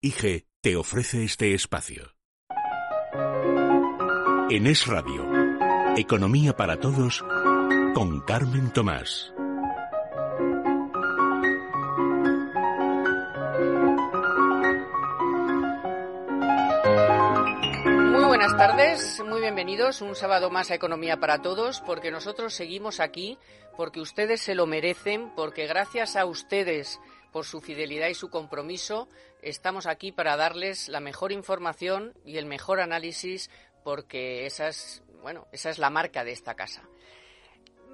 [0.00, 2.14] IG te ofrece este espacio.
[4.48, 5.28] En Es Radio,
[5.96, 7.24] Economía para Todos,
[7.96, 9.32] con Carmen Tomás.
[18.12, 23.00] Muy buenas tardes, muy bienvenidos un sábado más a Economía para Todos, porque nosotros seguimos
[23.00, 23.36] aquí,
[23.76, 27.00] porque ustedes se lo merecen, porque gracias a ustedes
[27.32, 29.08] por su fidelidad y su compromiso,
[29.42, 33.50] estamos aquí para darles la mejor información y el mejor análisis,
[33.84, 36.82] porque esa es, bueno, esa es la marca de esta casa.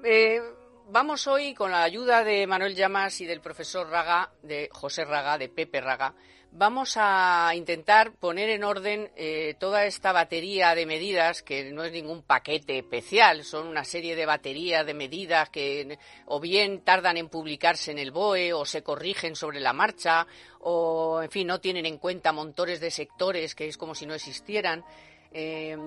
[0.03, 0.41] Eh,
[0.89, 5.37] vamos hoy con la ayuda de Manuel Llamas y del profesor Raga, de José Raga,
[5.37, 6.15] de Pepe Raga,
[6.57, 11.91] vamos a intentar poner en orden eh, toda esta batería de medidas, que no es
[11.91, 17.27] ningún paquete especial, son una serie de baterías de medidas que o bien tardan en
[17.27, 20.25] publicarse en el BOE o se corrigen sobre la marcha
[20.59, 24.13] o, en fin, no tienen en cuenta montones de sectores que es como si no
[24.13, 24.85] existieran.
[25.31, 25.77] Eh,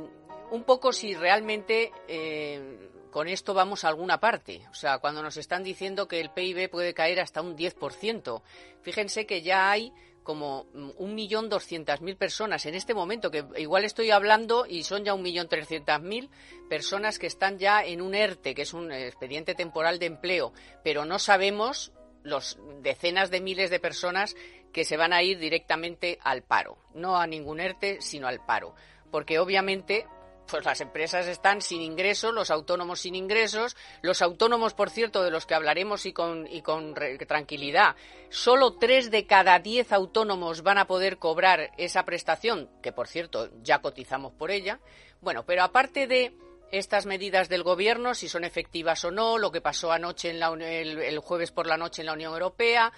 [0.50, 4.66] un poco si realmente eh, con esto vamos a alguna parte.
[4.70, 8.42] O sea, cuando nos están diciendo que el PIB puede caer hasta un 10%,
[8.82, 9.92] fíjense que ya hay
[10.28, 15.02] como un millón doscientas mil personas en este momento, que igual estoy hablando y son
[15.02, 16.28] ya un millón trescientas mil
[16.68, 20.52] personas que están ya en un ERTE, que es un expediente temporal de empleo,
[20.84, 21.92] pero no sabemos
[22.24, 24.36] los decenas de miles de personas
[24.70, 28.74] que se van a ir directamente al paro, no a ningún ERTE, sino al paro,
[29.10, 30.06] porque obviamente
[30.50, 35.30] pues las empresas están sin ingresos, los autónomos sin ingresos, los autónomos, por cierto, de
[35.30, 37.96] los que hablaremos y con, y con tranquilidad,
[38.30, 43.50] solo tres de cada diez autónomos van a poder cobrar esa prestación, que por cierto
[43.62, 44.80] ya cotizamos por ella.
[45.20, 46.34] Bueno, pero aparte de
[46.70, 50.48] estas medidas del gobierno, si son efectivas o no, lo que pasó anoche en la,
[50.48, 52.92] el, el jueves por la noche en la Unión Europea,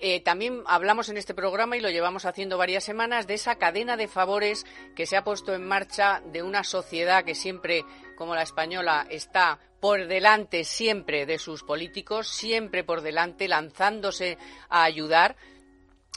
[0.00, 3.96] eh, también hablamos en este programa y lo llevamos haciendo varias semanas de esa cadena
[3.96, 4.66] de favores
[4.96, 7.84] que se ha puesto en marcha de una sociedad que siempre,
[8.16, 14.84] como la española, está por delante siempre de sus políticos, siempre por delante, lanzándose a
[14.84, 15.36] ayudar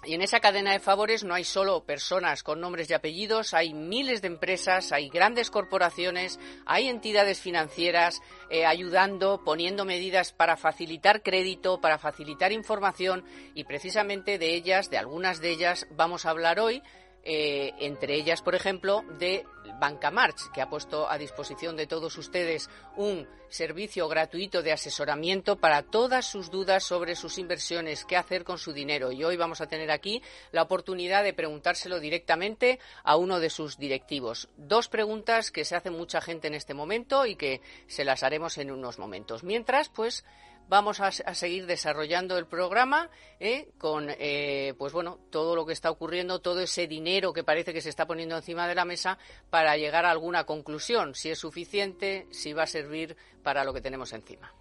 [0.06, 3.74] y en esa cadena de favores no hay solo personas con nombres y apellidos, hay
[3.74, 11.24] miles de empresas, hay grandes corporaciones, hay entidades financieras eh, ayudando, poniendo medidas para facilitar
[11.24, 16.60] crédito, para facilitar información y precisamente de ellas, de algunas de ellas, vamos a hablar
[16.60, 16.82] hoy
[17.26, 19.46] eh, entre ellas, por ejemplo, de
[19.84, 25.58] Banca March, que ha puesto a disposición de todos ustedes un servicio gratuito de asesoramiento
[25.58, 29.12] para todas sus dudas sobre sus inversiones, qué hacer con su dinero.
[29.12, 30.24] Y hoy vamos a tener aquí
[30.54, 34.48] la oportunidad de preguntárselo directamente a uno de sus directivos.
[34.56, 38.58] Dos preguntas que se hace mucha gente en este momento y que se las haremos
[38.60, 39.44] en unos momentos.
[39.44, 40.24] Mientras, pues,
[40.68, 43.10] vamos a, seguir desarrollando el programa
[43.40, 43.70] ¿eh?
[43.78, 47.82] con eh, pues bueno todo lo que está ocurriendo todo ese dinero que parece que
[47.82, 49.18] se está poniendo encima de la mesa
[49.50, 53.82] para llegar a alguna conclusión si es suficiente si va a servir para lo que
[53.82, 54.54] tenemos encima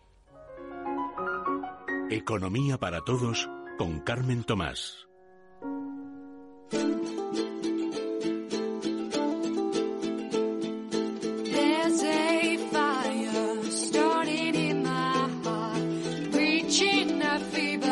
[2.10, 3.48] Economía para todos
[3.78, 5.08] con Carmen Tomás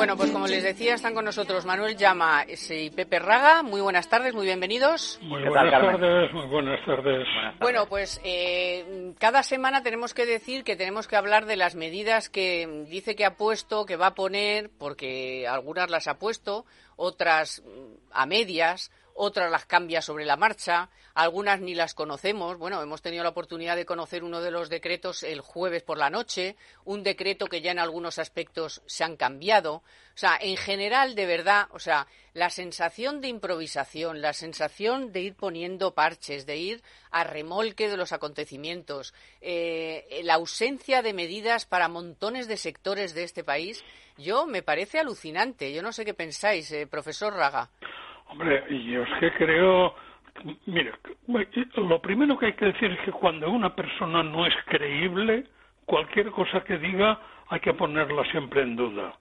[0.01, 3.63] Bueno, pues como les decía, están con nosotros Manuel Llama y Pepe Raga.
[3.63, 5.21] Muy buenas tardes, muy bienvenidos.
[5.21, 7.29] Muy buenas tardes, muy buenas tardes.
[7.61, 12.31] Bueno, pues eh, cada semana tenemos que decir que tenemos que hablar de las medidas
[12.31, 16.65] que dice que ha puesto, que va a poner, porque algunas las ha puesto,
[16.97, 17.63] otras
[18.11, 22.57] a medias, otras las cambia sobre la marcha, algunas ni las conocemos.
[22.57, 26.09] Bueno, hemos tenido la oportunidad de conocer uno de los decretos el jueves por la
[26.09, 26.57] noche,
[26.87, 29.75] un decreto que ya en algunos aspectos se han cambiado.
[29.75, 29.83] O
[30.21, 35.35] sea, en general, de verdad, o sea, la sensación de improvisación, la sensación de ir
[35.35, 39.13] poniendo parches, de ir a remolque de los acontecimientos,
[39.43, 43.85] eh, la ausencia de medidas para montones de sectores de este país,
[44.17, 45.75] yo me parece alucinante.
[45.75, 47.71] Yo no sé qué pensáis, eh, profesor Raga.
[48.31, 49.95] Hombre, yo es que creo,
[50.67, 50.93] mire,
[51.77, 55.45] lo primero que hay que decir es que cuando una persona no es creíble,
[55.85, 57.19] cualquier cosa que diga
[57.49, 59.15] hay que ponerla siempre en duda.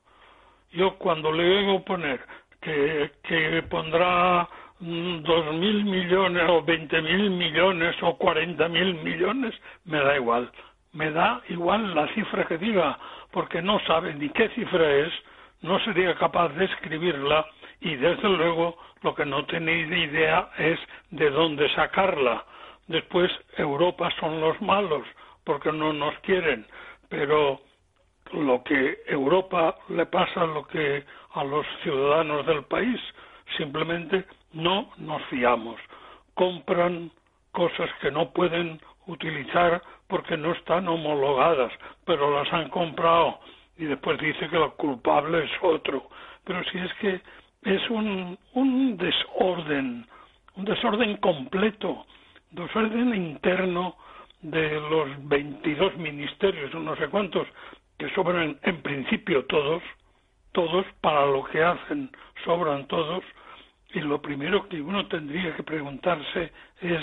[0.71, 2.19] Yo cuando le oigo poner
[2.61, 4.47] que, que pondrá
[4.79, 10.51] mm, dos mil millones o veinte mil millones o cuarenta mil millones, me da igual.
[10.93, 12.99] Me da igual la cifra que diga,
[13.31, 15.13] porque no sabe ni qué cifra es,
[15.61, 17.47] no sería capaz de escribirla
[17.81, 20.79] y desde luego lo que no tenéis idea es
[21.11, 22.45] de dónde sacarla.
[22.87, 25.05] Después Europa son los malos
[25.43, 26.65] porque no nos quieren,
[27.07, 27.61] pero
[28.33, 31.03] lo que Europa le pasa lo que
[31.33, 32.99] a los ciudadanos del país,
[33.57, 35.79] simplemente no nos fiamos.
[36.33, 37.11] Compran
[37.51, 41.71] cosas que no pueden utilizar porque no están homologadas,
[42.05, 43.39] pero las han comprado
[43.77, 46.09] y después dice que el culpable es otro.
[46.43, 47.21] Pero si es que
[47.63, 48.37] es un,
[48.97, 50.07] desorden,
[50.55, 52.05] un desorden completo,
[52.51, 53.95] desorden interno
[54.41, 57.47] de los 22 ministerios, no sé cuántos,
[57.97, 59.83] que sobran en principio todos,
[60.53, 62.09] todos para lo que hacen,
[62.45, 63.23] sobran todos,
[63.93, 66.51] y lo primero que uno tendría que preguntarse
[66.81, 67.01] es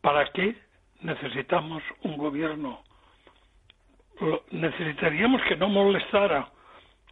[0.00, 0.56] ¿para qué
[1.00, 2.82] necesitamos un gobierno?
[4.52, 6.48] necesitaríamos que no molestara,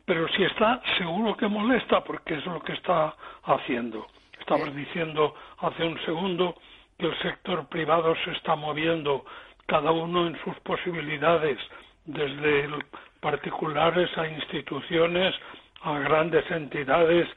[0.05, 3.15] pero si está, seguro que molesta porque es lo que está
[3.45, 4.07] haciendo.
[4.39, 6.57] Estabas diciendo hace un segundo
[6.99, 9.25] que el sector privado se está moviendo,
[9.67, 11.59] cada uno en sus posibilidades,
[12.05, 12.69] desde
[13.21, 15.35] particulares a instituciones,
[15.83, 17.29] a grandes entidades,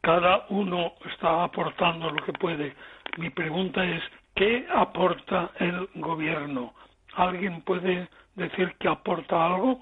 [0.00, 2.74] cada uno está aportando lo que puede.
[3.16, 4.02] Mi pregunta es,
[4.34, 6.74] ¿qué aporta el gobierno?
[7.14, 9.80] ¿Alguien puede decir que aporta algo?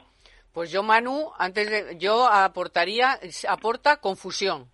[0.56, 4.70] Pues yo, Manu, antes de, yo aportaría, aporta confusión.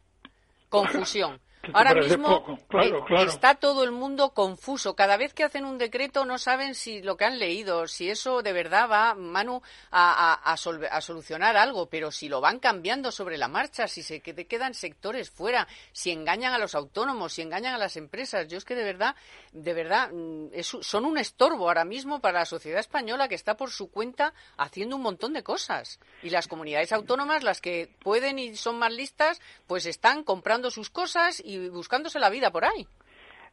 [0.68, 1.40] Confusión.
[1.72, 2.92] Ahora mismo eh,
[3.24, 4.96] está todo el mundo confuso.
[4.96, 8.42] Cada vez que hacen un decreto no saben si lo que han leído, si eso
[8.42, 9.62] de verdad va, Manu,
[9.92, 15.30] a, solucionar algo, pero si lo van cambiando sobre la marcha, si se quedan sectores
[15.30, 18.48] fuera, si engañan a los autónomos, si engañan a las empresas.
[18.48, 19.14] Yo es que de verdad,
[19.52, 23.70] de verdad, mm, son un estorbo ahora mismo para la sociedad española que está por
[23.70, 26.00] su cuenta haciendo un montón de cosas.
[26.24, 30.90] Y las comunidades autónomas, las que pueden y son más listas, pues están comprando sus
[30.90, 32.86] cosas y buscándose la vida por ahí.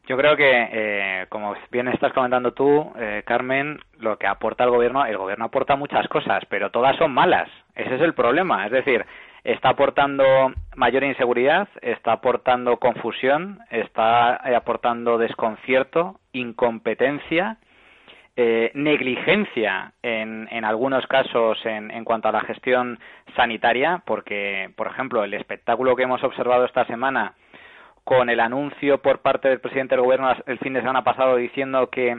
[0.06, 4.70] Yo creo que, eh, como bien estás comentando tú, eh, Carmen, lo que aporta el
[4.70, 7.48] gobierno, el gobierno aporta muchas cosas, pero todas son malas.
[7.74, 8.66] Ese es el problema.
[8.66, 9.04] Es decir,
[9.44, 10.24] está aportando
[10.74, 17.58] mayor inseguridad, está aportando confusión, está eh, aportando desconcierto, incompetencia,
[18.72, 22.98] negligencia en, en, algunos casos en, en, cuanto a la gestión
[23.36, 27.34] sanitaria, porque, por ejemplo, el espectáculo que hemos observado esta semana
[28.10, 31.90] con el anuncio por parte del presidente del gobierno el fin de semana pasado diciendo
[31.90, 32.18] que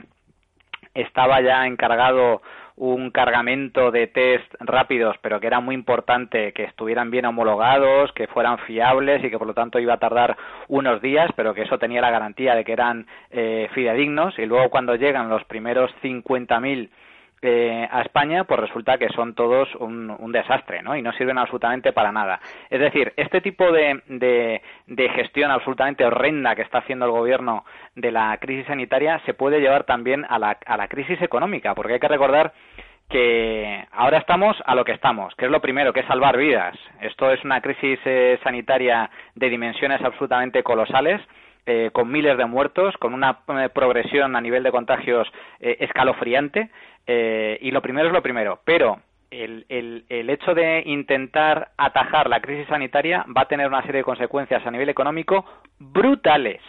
[0.94, 2.40] estaba ya encargado
[2.76, 8.26] un cargamento de test rápidos, pero que era muy importante que estuvieran bien homologados, que
[8.26, 10.34] fueran fiables y que por lo tanto iba a tardar
[10.68, 14.38] unos días, pero que eso tenía la garantía de que eran eh, fidedignos.
[14.38, 16.88] Y luego cuando llegan los primeros 50.000
[17.44, 20.94] eh, a España, pues resulta que son todos un, desastre, ¿no?
[20.94, 22.40] Y no sirven absolutamente para nada.
[22.70, 24.00] Es decir, este tipo de,
[24.86, 27.64] de, gestión absolutamente horrenda que está haciendo el gobierno
[27.96, 31.94] de la crisis sanitaria se puede llevar también a la, a la crisis económica, porque
[31.94, 32.52] hay que recordar
[33.08, 36.78] que ahora estamos a lo que estamos, que es lo primero, que es salvar vidas.
[37.00, 41.20] Esto es una crisis eh, sanitaria de dimensiones absolutamente colosales.
[41.64, 45.28] Eh, con miles de muertos, con una progresión a nivel de contagios
[45.60, 46.70] escalofriante,
[47.06, 52.28] eh, y lo primero es lo primero, pero el, el, el, hecho de intentar atajar
[52.28, 55.44] la crisis sanitaria va a tener una serie de consecuencias a nivel económico
[55.78, 56.60] brutales,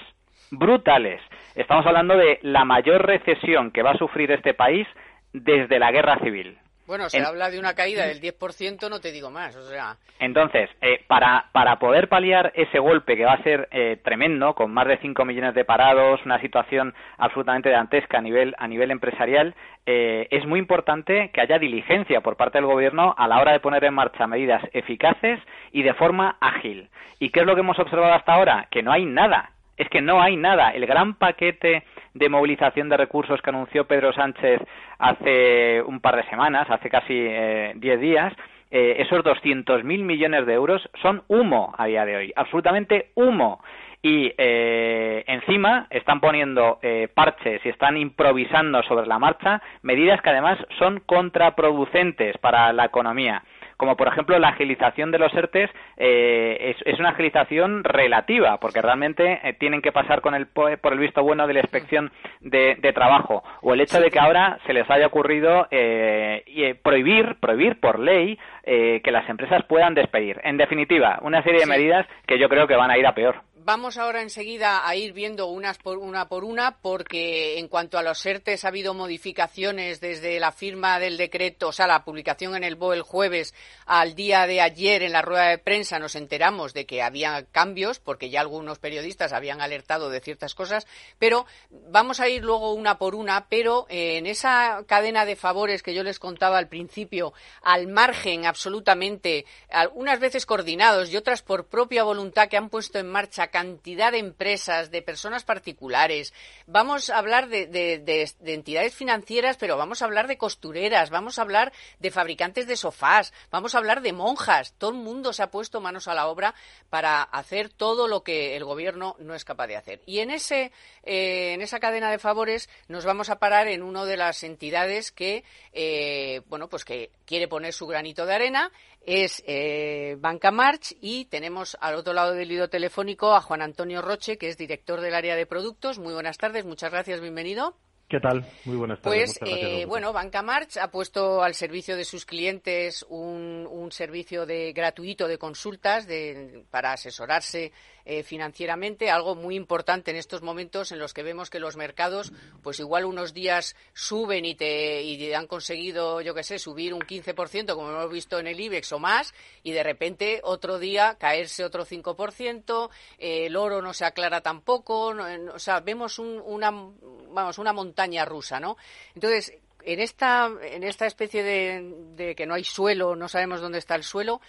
[0.51, 1.21] brutales.
[1.55, 4.87] Estamos hablando de la mayor recesión que va a sufrir este país
[5.33, 6.57] desde la guerra civil.
[6.85, 9.95] Bueno, se habla de una caída del 10%, no te digo más, o sea...
[10.19, 14.73] Entonces, eh, para, para poder paliar ese golpe que va a ser eh, tremendo, con
[14.73, 19.55] más de 5 millones de parados, una situación absolutamente dantesca a nivel, a nivel empresarial,
[19.85, 23.59] eh, es muy importante que haya diligencia por parte del Gobierno a la hora de
[23.59, 25.39] poner en marcha medidas eficaces
[25.71, 26.89] y de forma ágil.
[27.19, 28.67] ¿Y qué es lo que hemos observado hasta ahora?
[28.69, 30.71] Que no hay nada, es que no hay nada.
[30.71, 34.61] El gran paquete de movilización de recursos que anunció Pedro Sánchez
[34.99, 38.33] hace un par de semanas, hace casi eh, diez días,
[38.71, 43.63] eh, esos 200.000 millones de euros son humo a día de hoy, absolutamente humo.
[44.05, 46.77] Y eh, encima están poniendo
[47.13, 53.41] parches y están improvisando sobre la marcha medidas que además son contraproducentes para la economía
[53.77, 59.39] como por ejemplo la agilización de los ERTES eh, es, una agilización relativa, porque realmente
[59.43, 62.11] eh, tienen que pasar con el, por el visto bueno de la inspección
[62.41, 67.79] de, trabajo, o el hecho de que ahora se les haya ocurrido eh, prohibir, prohibir
[67.79, 70.39] por ley que las empresas puedan despedir.
[70.43, 73.41] En definitiva, una serie de medidas que yo creo que van a ir a peor.
[73.65, 78.03] Vamos ahora enseguida a ir viendo unas por una por una, porque en cuanto a
[78.03, 82.63] los ERTES ha habido modificaciones desde la firma del decreto, o sea, la publicación en
[82.63, 83.53] el BOE el jueves
[83.85, 87.99] al día de ayer en la rueda de prensa nos enteramos de que había cambios,
[87.99, 90.85] porque ya algunos periodistas habían alertado de ciertas cosas,
[91.17, 95.83] pero vamos a ir luego una por una, pero eh, en esa cadena de favores
[95.83, 101.67] que yo les contaba al principio, al margen absolutamente, algunas veces coordinados y otras por
[101.67, 106.33] propia voluntad que han puesto en marcha cantidad de empresas, de personas particulares.
[106.65, 111.71] Vamos a hablar de, entidades financieras, pero vamos a hablar de costureras, vamos a hablar
[111.99, 114.73] de fabricantes de sofás, vamos a hablar de monjas.
[114.79, 116.55] Todo el mundo se ha puesto manos a la obra
[116.89, 120.01] para hacer todo lo que el gobierno no es capaz de hacer.
[120.07, 120.71] Y en, ese,
[121.03, 125.11] eh, en esa cadena de favores nos vamos a parar en una de las entidades
[125.11, 125.43] que,
[125.73, 128.71] eh, bueno, pues que quiere poner su granito de arena
[129.05, 134.01] es eh, Banca March y tenemos al otro lado del hilo telefónico a Juan Antonio
[134.01, 135.99] Roche, que es director del área de productos.
[135.99, 137.75] Muy buenas tardes, muchas gracias, bienvenido.
[138.13, 138.45] ¿Qué tal?
[138.65, 139.39] Muy buenas tardes.
[139.39, 144.45] Pues, eh, bueno, Banca March ha puesto al servicio de sus clientes un, un servicio
[144.45, 147.71] de gratuito de consultas de, para asesorarse
[148.05, 152.33] eh, financieramente, algo muy importante en estos momentos en los que vemos que los mercados,
[152.61, 156.99] pues igual unos días suben y te, y han conseguido, yo qué sé, subir un
[156.99, 161.63] 15%, como hemos visto en el IBEX o más, y de repente otro día caerse
[161.63, 162.89] otro 5%,
[163.19, 165.13] eh, el oro no se aclara tampoco,
[165.53, 168.77] o sea, vemos una, vamos, una montaña rusa, ¿no?
[169.15, 173.95] Entonces, en esta, en esta especie de, que no hay suelo, no sabemos dónde está
[173.95, 174.41] el suelo,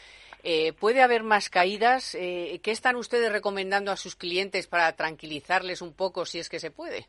[0.46, 2.14] eh, ¿Puede haber más caídas?
[2.14, 6.58] Eh, ¿Qué están ustedes recomendando a sus clientes para tranquilizarles un poco si es que
[6.58, 7.06] se puede?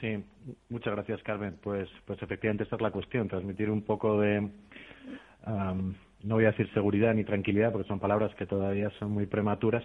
[0.00, 0.24] Sí,
[0.68, 1.56] muchas gracias, Carmen.
[1.62, 4.50] Pues, pues efectivamente esta es la cuestión, transmitir un poco de,
[5.46, 9.84] no voy a decir seguridad ni tranquilidad, porque son palabras que todavía son muy prematuras,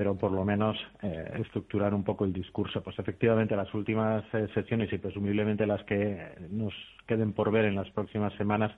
[0.00, 2.82] pero por lo menos eh, estructurar un poco el discurso.
[2.82, 6.72] Pues efectivamente las últimas sesiones y presumiblemente las que nos
[7.06, 8.72] queden por ver en las próximas semanas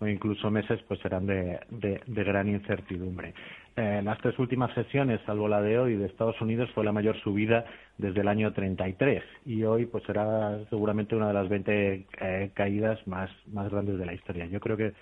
[0.00, 3.34] o incluso meses, pues serán de, de, gran incertidumbre.
[3.76, 7.16] Eh, las tres últimas sesiones, salvo la de hoy de Estados Unidos, fue la mayor
[7.20, 7.64] subida
[7.96, 12.98] desde el año 33 y hoy pues será seguramente una de las 20 eh, caídas
[13.06, 14.46] más, más grandes de la historia.
[14.46, 14.92] Yo creo que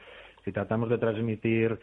[0.45, 1.79] si tratamos de transmitir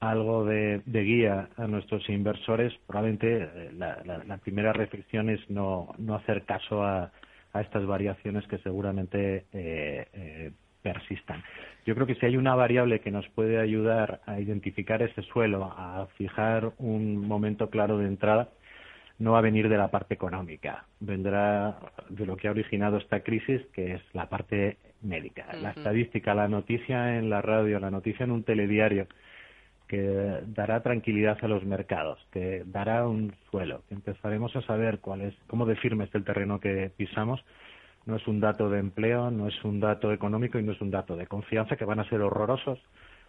[0.00, 6.14] algo de, guía a nuestros inversores, probablemente eh, la, la, primera reflexión es no, no
[6.14, 7.10] hacer caso a,
[7.52, 10.52] a estas variaciones que seguramente eh, eh,
[10.82, 11.42] persistan.
[11.86, 15.64] Yo creo que si hay una variable que nos puede ayudar a identificar ese suelo,
[15.64, 18.50] a fijar un momento claro de entrada,
[19.18, 21.76] no va a venir de la parte económica, vendrá
[22.08, 25.46] de lo que ha originado esta crisis, que es la parte médica.
[25.60, 29.08] La estadística, la noticia en la radio, la noticia en un telediario,
[29.88, 35.22] que dará tranquilidad a los mercados, que dará un suelo, que empezaremos a saber cuál
[35.22, 37.42] es, cómo de firme es el terreno que pisamos,
[38.06, 40.90] no es un dato de empleo, no es un dato económico y no es un
[40.90, 42.78] dato de confianza que van a ser horrorosos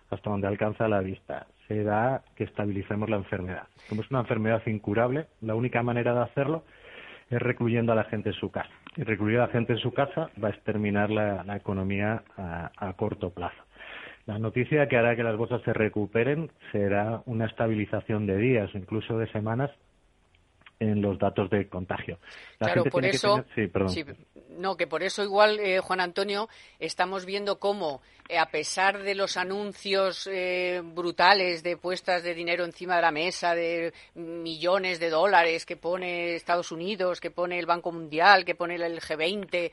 [0.10, 1.48] hasta donde alcanza la vista.
[1.68, 3.68] Se da que estabilicemos la enfermedad.
[3.88, 6.64] Como es una enfermedad incurable, la única manera de hacerlo
[7.30, 8.70] es recluyendo a la gente en su casa.
[8.96, 12.94] Y recluir a la gente en su casa va a exterminar la, economía a, a
[12.94, 13.64] corto plazo.
[14.26, 18.78] La noticia que hará que las bolsas se recuperen será una estabilización de días o
[18.78, 19.72] incluso de semanas
[20.80, 22.20] en los datos de contagio.
[22.58, 23.44] claro, por eso,
[24.58, 26.48] no, que por eso igual, eh, Juan Antonio,
[26.80, 32.64] estamos viendo cómo, eh, a pesar de los anuncios eh, brutales de puestas de dinero
[32.64, 37.66] encima de la mesa, de millones de dólares que pone Estados Unidos, que pone el
[37.66, 39.72] Banco Mundial, que pone el G20,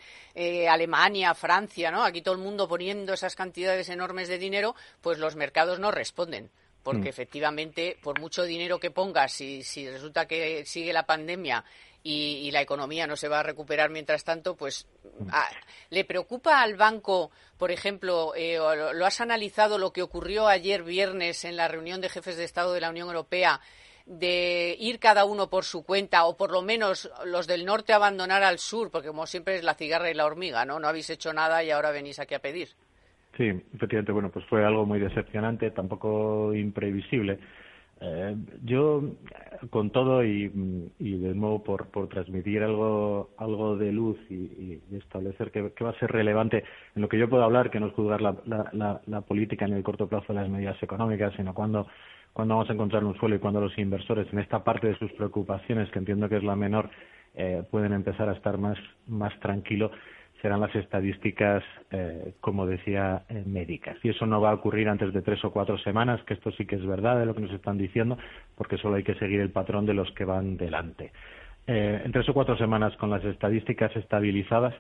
[0.68, 2.04] Alemania, Francia, ¿no?
[2.04, 6.50] Aquí todo el mundo poniendo esas cantidades enormes de dinero, pues los mercados no responden
[6.86, 7.08] porque mm.
[7.08, 11.64] efectivamente, por mucho dinero que pongas, si, si resulta que sigue la pandemia
[12.04, 14.86] y, la economía no se va a recuperar mientras tanto, pues
[15.18, 15.28] mm.
[15.90, 21.44] ¿le preocupa al banco, por ejemplo, eh, lo, has analizado lo que ocurrió ayer viernes
[21.44, 23.60] en la reunión de jefes de Estado de la Unión Europea?
[24.08, 28.44] de ir cada uno por su cuenta o por lo menos los del norte abandonar
[28.44, 30.78] al sur, porque como siempre es la cigarra y la hormiga, ¿no?
[30.78, 32.76] No habéis hecho nada y ahora venís aquí a pedir.
[33.36, 37.38] Sí, efectivamente, bueno, pues fue algo muy decepcionante, tampoco imprevisible.
[38.00, 39.02] Eh, yo,
[39.70, 45.84] con todo y, de nuevo por, por transmitir algo, algo de luz y, establecer qué
[45.84, 46.64] va a ser relevante
[46.94, 49.74] en lo que yo puedo hablar, que no es juzgar la, la, la, política en
[49.74, 51.86] el corto plazo de las medidas económicas, sino cuando,
[52.32, 55.12] cuando vamos a encontrar un suelo y cuando los inversores en esta parte de sus
[55.12, 56.90] preocupaciones, que entiendo que es la menor,
[57.34, 59.90] eh, pueden empezar a estar más, más tranquilos
[60.42, 63.96] serán las estadísticas, eh, como decía, eh, médicas.
[64.02, 66.66] Y eso no va a ocurrir antes de tres o cuatro semanas, que esto sí
[66.66, 68.18] que es verdad de lo que nos están diciendo,
[68.56, 71.12] porque solo hay que seguir el patrón de los que van delante.
[71.66, 74.74] Eh, en tres o cuatro semanas, con las estadísticas estabilizadas,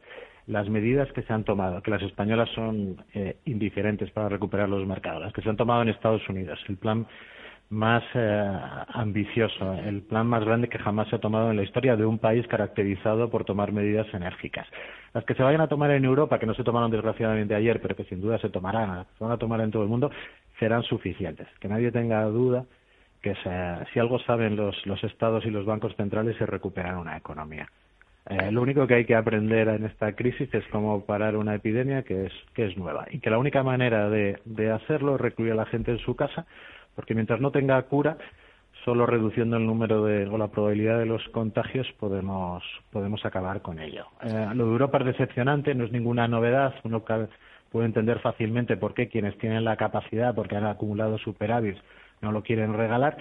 [0.46, 3.02] las medidas que se han tomado, que las españolas son
[3.44, 7.04] indiferentes para recuperar los mercados, las que se han tomado en Estados Unidos, el plan
[7.68, 11.96] más eh, ambicioso, el plan más grande que jamás se ha tomado en la historia
[11.96, 14.66] de un país caracterizado por tomar medidas enérgicas.
[15.12, 17.96] Las que se vayan a tomar en Europa, que no se tomaron desgraciadamente ayer, pero
[17.96, 20.10] que sin duda se tomarán, se van a tomar en todo el mundo,
[20.58, 21.48] serán suficientes.
[21.60, 22.64] Que nadie tenga duda
[23.22, 23.34] que
[23.92, 27.68] si algo saben los, los estados y los bancos centrales es recuperar una economía.
[28.28, 32.02] Eh, lo único que hay que aprender en esta crisis es cómo parar una epidemia
[32.02, 35.52] que es, que es nueva y que la única manera de, de hacerlo es recluir
[35.52, 36.46] a la gente en su casa
[36.96, 38.16] porque mientras no tenga cura,
[38.84, 43.78] solo reduciendo el número de, o la probabilidad de los contagios podemos, podemos acabar con
[43.78, 44.06] ello.
[44.22, 46.74] Eh, lo de Europa es decepcionante, no es ninguna novedad.
[46.82, 47.04] Uno
[47.70, 51.76] puede entender fácilmente por qué quienes tienen la capacidad, porque han acumulado superávit,
[52.22, 53.16] no lo quieren regalar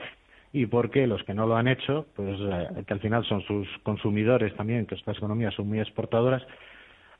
[0.56, 3.42] y por qué los que no lo han hecho, pues eh, que al final son
[3.42, 6.42] sus consumidores también, que estas economías son muy exportadoras,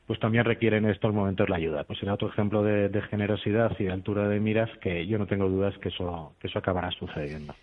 [0.06, 1.84] pues también requieren en estos momentos la ayuda.
[1.84, 5.48] Pues será otro ejemplo de, generosidad y de altura de miras que yo no tengo
[5.48, 7.54] dudas que eso, que eso acabará sucediendo.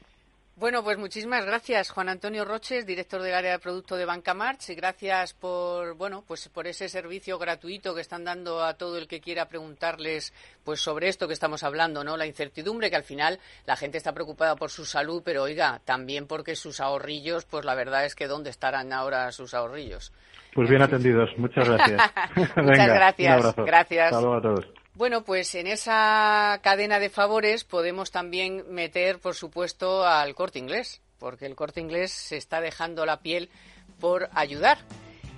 [0.56, 4.70] Bueno, pues muchísimas gracias, Juan Antonio Roches, director del área de producto de Banca March,
[4.70, 9.08] y gracias por, bueno, pues por ese servicio gratuito que están dando a todo el
[9.08, 10.32] que quiera preguntarles,
[10.64, 12.18] pues sobre esto que estamos hablando, ¿no?
[12.18, 16.28] La incertidumbre que al final la gente está preocupada por su salud, pero oiga, también
[16.28, 20.14] porque sus ahorrillos, pues la verdad es que dónde estarán ahora sus ahorrillos.
[20.54, 22.02] Pues bien atendidos, muchas gracias.
[22.56, 23.56] muchas gracias.
[23.56, 24.14] Gracias.
[24.14, 24.68] a todos.
[24.96, 31.02] Bueno, pues en esa cadena de favores podemos también meter, por supuesto, al corte inglés,
[31.18, 33.50] porque el corte inglés se está dejando la piel
[34.00, 34.78] por ayudar.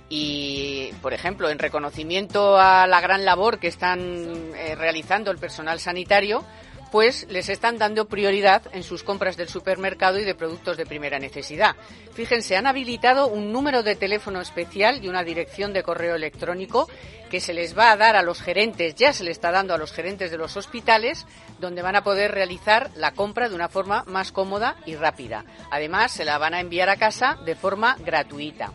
[0.08, 4.00] Y, por ejemplo, en reconocimiento a la gran labor que están
[4.54, 6.44] eh, realizando el personal sanitario,
[6.90, 11.18] pues les están dando prioridad en sus compras del supermercado y de productos de primera
[11.18, 11.76] necesidad.
[12.12, 16.88] Fíjense, han habilitado un número de teléfono especial y una dirección de correo electrónico
[17.30, 19.78] que se les va a dar a los gerentes, ya se le está dando a
[19.78, 21.26] los gerentes de los hospitales,
[21.58, 25.44] donde van a poder realizar la compra de una forma más cómoda y rápida.
[25.70, 28.72] Además, se la van a enviar a casa de forma gratuita.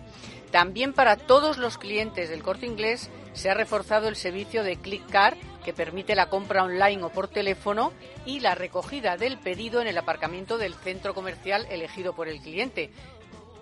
[0.51, 5.09] También para todos los clientes del corte inglés se ha reforzado el servicio de Click
[5.09, 7.93] Car que permite la compra online o por teléfono
[8.25, 12.91] y la recogida del pedido en el aparcamiento del centro comercial elegido por el cliente.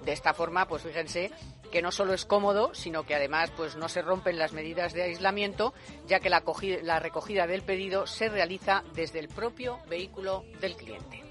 [0.06, 1.32] De esta forma, pues fíjense
[1.72, 5.04] que no solo es cómodo, sino que además pues no se rompen las medidas de
[5.04, 5.74] aislamiento,
[6.08, 6.44] ya que la,
[6.82, 11.24] la recogida del pedido se realiza desde el propio vehículo del cliente.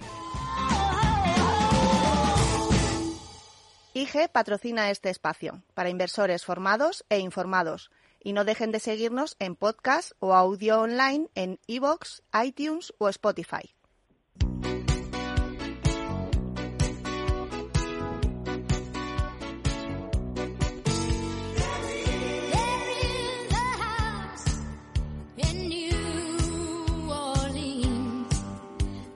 [3.94, 7.90] IGE patrocina este espacio para inversores formados e informados
[8.28, 13.74] y no dejen de seguirnos en podcast o audio online en iVoox, iTunes o Spotify.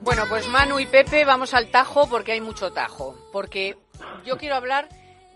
[0.01, 3.15] Bueno, pues Manu y Pepe vamos al tajo porque hay mucho tajo.
[3.31, 3.77] Porque
[4.25, 4.89] yo quiero hablar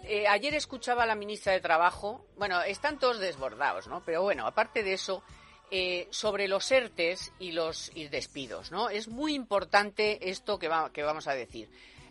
[0.07, 4.03] eh, ayer escuchaba a la ministra de Trabajo, bueno, están todos desbordados, ¿no?
[4.05, 5.23] Pero bueno, aparte de eso,
[5.71, 8.89] eh, sobre los ERTES y los despidos, ¿no?
[8.89, 11.69] Es muy importante esto que, que vamos a decir.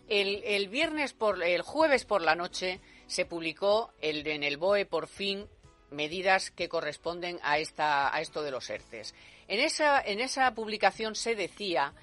[0.08, 5.08] El, viernes por, el jueves por la noche se publicó el, en el BOE por
[5.08, 5.48] fin
[5.90, 9.16] medidas que corresponden a esta a esto de los ERTES.
[9.48, 11.94] En esa en esa publicación se decía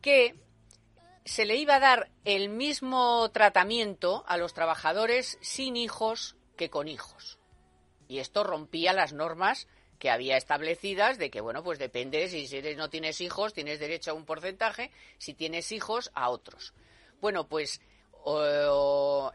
[0.00, 0.34] que
[1.24, 6.88] se le iba a dar el mismo tratamiento a los trabajadores sin hijos que con
[6.88, 7.38] hijos.
[8.08, 9.66] Y esto rompía las normas
[9.98, 14.14] que había establecidas de que, bueno, pues depende, si no tienes hijos, tienes derecho a
[14.14, 16.74] un porcentaje, si tienes hijos, a otros.
[17.20, 17.80] Bueno, pues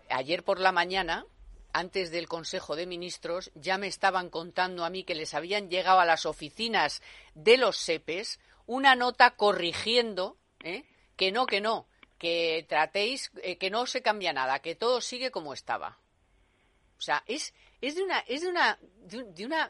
[0.09, 1.25] ayer por la mañana,
[1.73, 5.99] antes del Consejo de Ministros, ya me estaban contando a mí que les habían llegado
[5.99, 7.01] a las oficinas
[7.33, 10.83] de los SEPES una nota corrigiendo ¿eh?
[11.19, 11.85] Que no, que no,
[12.17, 15.97] que tratéis, eh, que no se cambia nada, que todo sigue como estaba.
[16.97, 19.69] O sea, es, es de una, es de una, de una,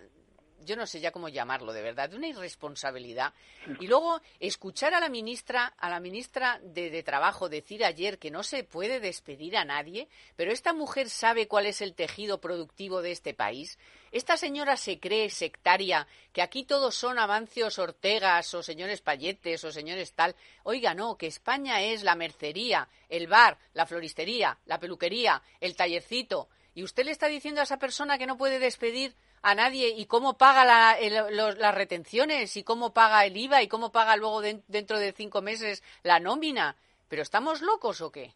[0.66, 3.34] yo no sé ya cómo llamarlo, de verdad, de una irresponsabilidad.
[3.80, 8.32] Y luego escuchar a la ministra, a la ministra de, de, Trabajo decir ayer que
[8.32, 13.02] no se puede despedir a nadie, pero esta mujer sabe cuál es el tejido productivo
[13.02, 13.80] de este país.
[14.12, 19.72] Esta señora se cree sectaria, que aquí todos son Avancios Ortegas o señores Payetes o
[19.72, 20.36] señores tal.
[20.64, 26.50] Oiga, no, que España es la mercería, el bar, la floristería, la peluquería, el tallercito
[26.80, 30.06] ¿Y usted le está diciendo a esa persona que no puede despedir a nadie y
[30.06, 35.12] cómo paga las retenciones y cómo paga el IVA y cómo paga luego dentro de
[35.14, 36.76] cinco meses la nómina?
[37.08, 38.32] ¿Pero estamos locos o qué?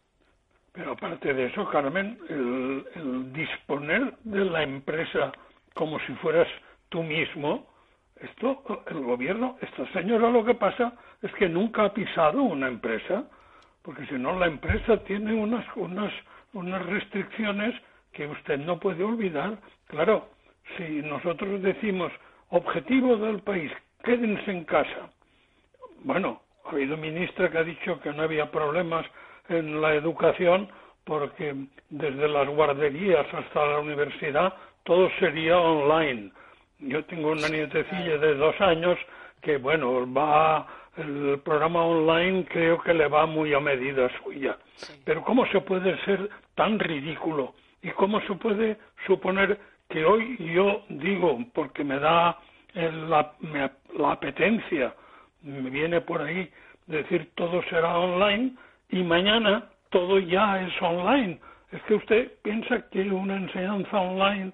[0.72, 5.32] Pero aparte de eso, Carmen, el disponer de la empresa
[5.74, 6.48] como si fueras
[6.88, 7.66] tú mismo,
[8.16, 13.24] esto, el gobierno, esta señora lo que pasa es que nunca ha pisado una empresa,
[13.82, 16.12] porque si no la empresa tiene unas, unas,
[16.52, 17.74] unas restricciones
[18.12, 19.58] que usted no puede olvidar.
[19.86, 20.28] Claro,
[20.76, 22.12] si nosotros decimos
[22.50, 23.72] objetivo del país,
[24.02, 25.10] quédense en casa.
[26.02, 29.06] Bueno, ha habido ministra que ha dicho que no había problemas
[29.48, 30.68] en la educación
[31.04, 31.54] porque
[31.90, 36.30] desde las guarderías hasta la universidad todo sería online.
[36.78, 38.98] Yo tengo una nietecilla de dos años
[39.40, 44.56] que, bueno, va el programa online creo que le va muy a medida suya.
[45.04, 47.54] Pero ¿cómo se puede ser tan ridículo?
[47.82, 49.58] ¿Y cómo se puede suponer
[49.94, 52.36] que hoy yo digo, porque me da
[52.74, 53.32] la,
[53.96, 54.92] la apetencia,
[55.42, 56.50] me viene por ahí
[56.88, 58.54] decir todo será online
[58.90, 61.38] y mañana todo ya es online?
[61.70, 64.50] Es que usted piensa que una enseñanza online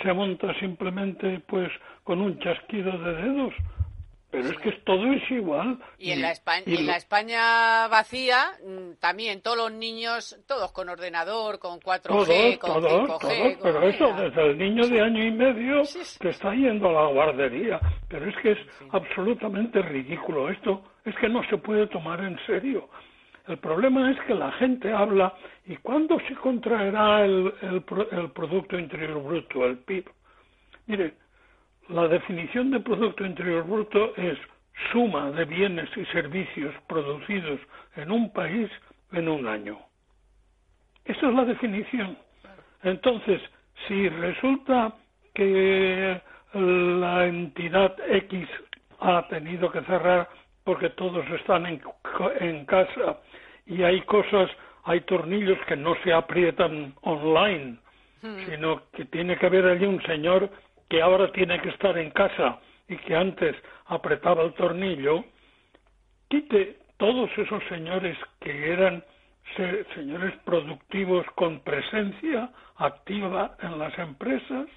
[0.00, 1.72] se monta simplemente pues
[2.04, 3.54] con un chasquido de dedos.
[4.34, 5.78] Pero es que todo es igual.
[5.96, 10.88] Y, en, la España, en la España vacía, mm, también todos los niños, todos con
[10.88, 13.58] ordenador, con 4G, con 5G.
[13.62, 15.82] pero eso desde el niño de año y medio
[16.18, 17.80] que está yendo a la guardería.
[18.08, 18.58] Pero es que es
[18.90, 20.82] absolutamente ridículo esto.
[21.04, 22.88] Es que no se puede tomar en serio.
[23.46, 25.32] El problema es que la gente habla
[25.64, 30.10] y cuándo se contraerá el, el, Producto Interior Bruto, el PIB.
[30.86, 31.14] Mire,
[31.88, 34.38] la definición de Producto Interior Bruto es
[34.92, 37.60] suma de bienes y servicios producidos
[37.96, 38.70] en un país
[39.12, 39.78] en un año.
[41.04, 42.16] Esa es la definición.
[42.82, 43.40] Entonces,
[43.86, 44.94] si resulta
[45.34, 46.20] que
[46.54, 48.48] la entidad X
[49.00, 50.28] ha tenido que cerrar
[50.64, 51.82] porque todos están en,
[52.40, 53.20] en casa
[53.66, 54.50] y hay cosas,
[54.84, 57.78] hay tornillos que no se aprietan online,
[58.22, 58.38] hmm.
[58.46, 60.50] sino que tiene que haber allí un señor
[60.94, 65.24] que ahora tiene que estar en casa y que antes apretaba el tornillo,
[66.28, 69.02] quite todos esos señores que eran
[69.96, 74.68] señores productivos con presencia activa en las empresas,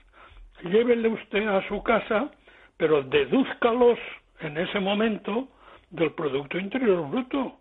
[0.64, 2.32] llévele usted a su casa,
[2.78, 4.00] pero dedúzcalos
[4.40, 5.50] en ese momento
[5.92, 7.60] del Producto Interior Bruto.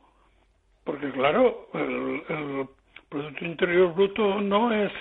[0.83, 2.67] Porque claro, el,
[3.11, 4.93] Producto Interior Bruto no es,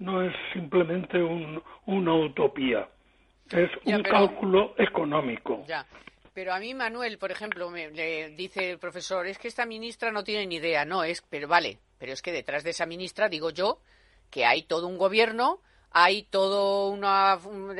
[0.00, 2.88] no es simplemente un, una utopía,
[3.50, 5.64] es un cálculo económico.
[5.66, 5.86] Ya.
[6.32, 10.10] Pero a mí, Manuel, por ejemplo, me, le dice el profesor, es que esta ministra
[10.10, 10.84] no tiene ni idea.
[10.84, 13.78] No, es, pero vale, pero es que detrás de esa ministra, digo yo,
[14.30, 15.60] que hay todo un gobierno,
[15.92, 17.38] hay toda una,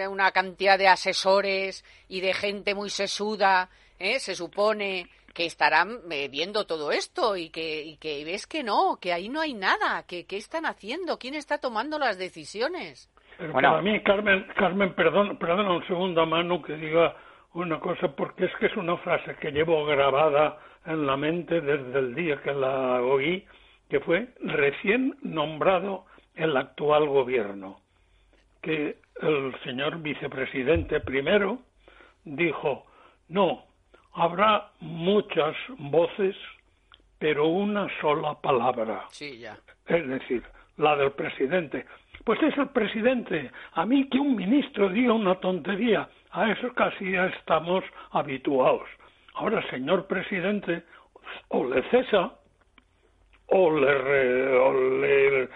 [0.08, 4.20] una cantidad de asesores y de gente muy sesuda, ¿eh?
[4.20, 8.98] se supone que estarán eh, viendo todo esto y que, y que ves que no,
[9.00, 13.08] que ahí no hay nada, que qué están haciendo, quién está tomando las decisiones.
[13.38, 17.16] Pero para mí, Carmen, Carmen, perdón, perdona un segundo a mano que diga
[17.54, 21.98] una cosa, porque es que es una frase que llevo grabada en la mente desde
[21.98, 23.46] el día que la oí,
[23.88, 27.80] que fue recién nombrado el actual gobierno,
[28.60, 31.60] que el señor vicepresidente primero
[32.24, 32.86] dijo,
[33.28, 33.64] no,
[34.14, 36.36] habrá muchas voces,
[37.18, 39.04] pero una sola palabra.
[39.10, 39.56] Sí, ya.
[39.86, 40.42] Es decir,
[40.76, 41.86] la del presidente.
[42.24, 43.50] Pues es el presidente.
[43.72, 48.88] A mí que un ministro diga una tontería, a eso casi ya estamos habituados.
[49.34, 50.82] Ahora, señor presidente,
[51.48, 52.32] o le cesa
[53.48, 55.48] o le, o le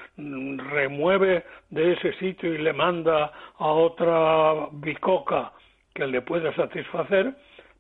[0.71, 5.53] remueve de ese sitio y le manda a otra bicoca
[5.95, 7.35] que le pueda satisfacer,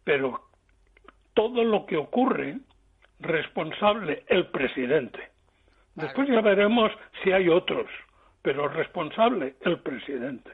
[0.04, 0.40] pero
[1.34, 2.58] todo lo que ocurre
[3.20, 5.20] responsable el presidente.
[5.94, 6.90] Después ya veremos
[7.22, 7.86] si hay otros,
[8.42, 10.52] pero responsable el presidente.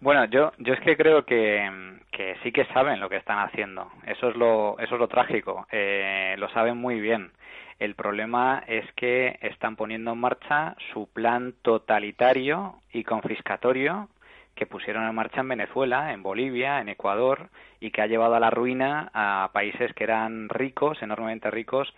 [0.00, 1.98] Bueno, yo, yo es que creo que,
[2.42, 3.90] sí que saben lo que están haciendo.
[4.06, 5.66] Eso es lo, eso es lo trágico.
[5.72, 7.32] Eh, lo saben muy bien.
[7.78, 14.08] El problema es que están poniendo en marcha su plan totalitario y confiscatorio
[14.54, 18.40] que pusieron en marcha en Venezuela, en Bolivia, en Ecuador y que ha llevado a
[18.40, 21.94] la ruina a países que eran ricos, enormemente ricos,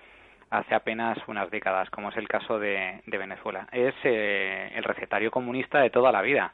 [0.51, 3.67] hace apenas unas décadas, como es el caso de, Venezuela.
[3.73, 6.53] Es eh, el recetario comunista de toda la vida.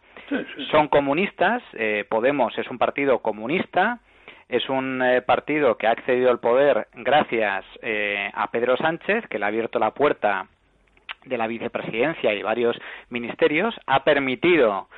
[0.70, 4.00] Son comunistas, eh, Podemos es un partido comunista,
[4.48, 7.64] es un eh, partido que ha accedido al poder gracias
[8.34, 10.46] a Pedro Sánchez, que le ha abierto la puerta
[11.24, 12.76] de la vicepresidencia y varios
[13.08, 14.88] ministerios ha permitido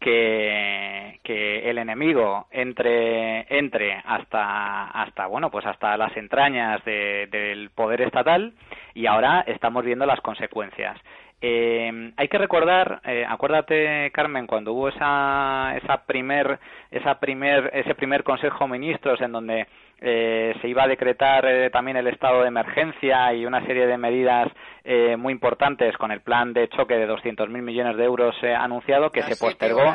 [0.00, 8.02] que, que el enemigo entre entre hasta hasta bueno pues hasta las entrañas del poder
[8.02, 8.52] estatal
[8.94, 10.98] y ahora estamos viendo las consecuencias.
[11.40, 16.58] Eh, hay que recordar, eh, acuérdate Carmen, cuando hubo esa, esa primer,
[16.90, 19.66] esa primer, ese primer Consejo de Ministros en donde
[20.00, 23.96] eh, se iba a decretar eh, también el estado de emergencia y una serie de
[23.96, 24.48] medidas
[24.84, 29.22] eh, muy importantes con el plan de choque de 200.000 millones de euros anunciado que
[29.22, 29.94] se postergó.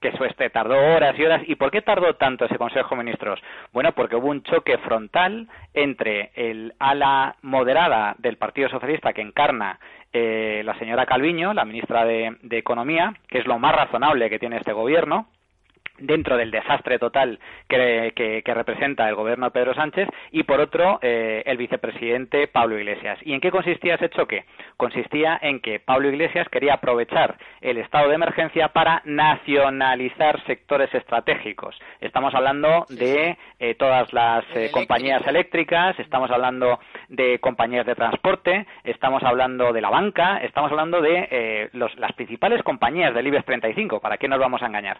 [0.00, 1.42] que eso este tardó horas y horas.
[1.46, 3.40] ¿Y por qué tardó tanto ese Consejo de Ministros?
[3.72, 9.78] Bueno, porque hubo un choque frontal entre el ala moderada del Partido Socialista que encarna
[10.12, 14.56] eh, la señora Calviño, la ministra de, Economía, que es lo más razonable que tiene
[14.56, 15.28] este gobierno,
[15.98, 21.42] dentro del desastre total que, representa el gobierno de Pedro Sánchez y por otro eh,
[21.46, 23.18] el vicepresidente Pablo Iglesias.
[23.22, 24.44] ¿Y en qué consistía ese choque?
[24.76, 31.78] Consistía en que Pablo Iglesias quería aprovechar el estado de emergencia para nacionalizar sectores estratégicos.
[32.00, 38.66] Estamos hablando de eh, todas las eh, compañías eléctricas, estamos hablando de compañías de transporte,
[38.84, 44.00] estamos hablando de la banca, estamos hablando de las principales compañías del IBEX 35.
[44.00, 44.98] ¿Para qué nos vamos a engañar?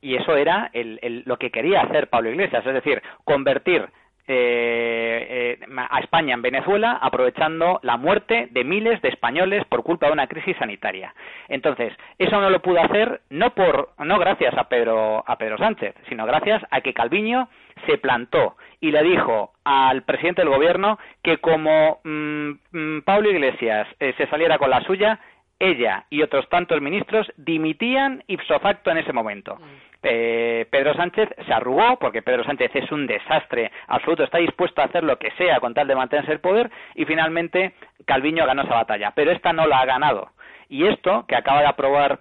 [0.00, 3.88] Y eso era lo que quería hacer Pablo Iglesias, es decir, convertir
[4.28, 10.06] eh, eh, a España en Venezuela aprovechando la muerte de miles de españoles por culpa
[10.06, 11.12] de una crisis sanitaria.
[11.48, 15.96] Entonces, eso no lo pudo hacer no por no gracias a Pedro a Pedro Sánchez,
[16.08, 17.48] sino gracias a que Calviño
[17.86, 23.88] se plantó y le dijo al presidente del gobierno que como mm, mm, Pablo Iglesias
[23.98, 25.18] eh, se saliera con la suya,
[25.62, 29.56] ella y otros tantos ministros dimitían ipso facto en ese momento.
[29.56, 29.92] Mm.
[30.04, 34.86] Eh, Pedro Sánchez se arrugó porque Pedro Sánchez es un desastre absoluto, está dispuesto a
[34.86, 38.74] hacer lo que sea con tal de mantenerse el poder y finalmente Calviño ganó esa
[38.74, 40.30] batalla, pero esta no la ha ganado.
[40.68, 42.20] Y esto que acaba de aprobar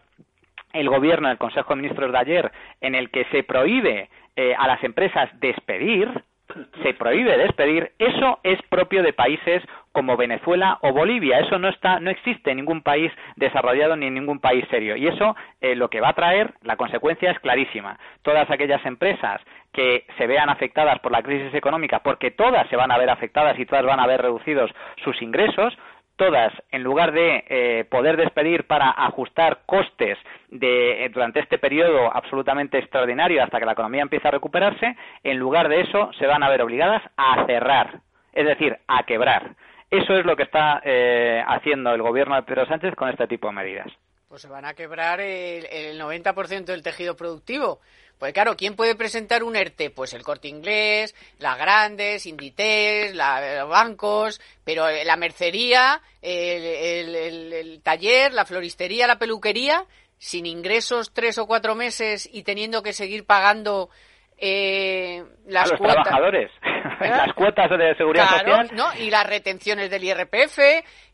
[0.73, 2.51] el gobierno en el Consejo de Ministros de ayer,
[2.82, 6.23] en el que se prohíbe eh, a las empresas despedir,
[6.83, 11.39] se prohíbe despedir, eso es propio de países como Venezuela o Bolivia.
[11.39, 14.95] Eso no está, no existe en ningún país desarrollado ni en ningún país serio.
[14.95, 17.99] Y eso eh, lo que va a traer, la consecuencia es clarísima.
[18.21, 19.41] Todas aquellas empresas
[19.73, 23.57] que se vean afectadas por la crisis económica, porque todas se van a ver afectadas
[23.57, 24.71] y todas van a ver reducidos
[25.03, 25.77] sus ingresos,
[26.21, 32.15] todas, en lugar de eh, poder despedir para ajustar costes de, eh, durante este periodo
[32.15, 36.43] absolutamente extraordinario hasta que la economía empiece a recuperarse, en lugar de eso se van
[36.43, 38.01] a ver obligadas a cerrar,
[38.34, 39.55] es decir, a quebrar.
[39.89, 43.47] Eso es lo que está eh, haciendo el gobierno de Pedro Sánchez con este tipo
[43.47, 43.88] de medidas.
[44.27, 47.79] Pues se van a quebrar el, el 90% del tejido productivo.
[48.21, 49.89] Pues claro, ¿quién puede presentar un ERTE?
[49.89, 58.45] Pues el corte inglés, las grandes, Inditex, los bancos, pero la mercería, el, taller, la
[58.45, 59.88] floristería, la peluquería,
[60.19, 63.89] sin ingresos tres o cuatro meses y teniendo que seguir pagando
[64.43, 66.51] eh, las a los trabajadores,
[66.99, 68.71] las cuotas de seguridad social.
[68.73, 68.88] ¿no?
[68.99, 70.58] Y las retenciones del IRPF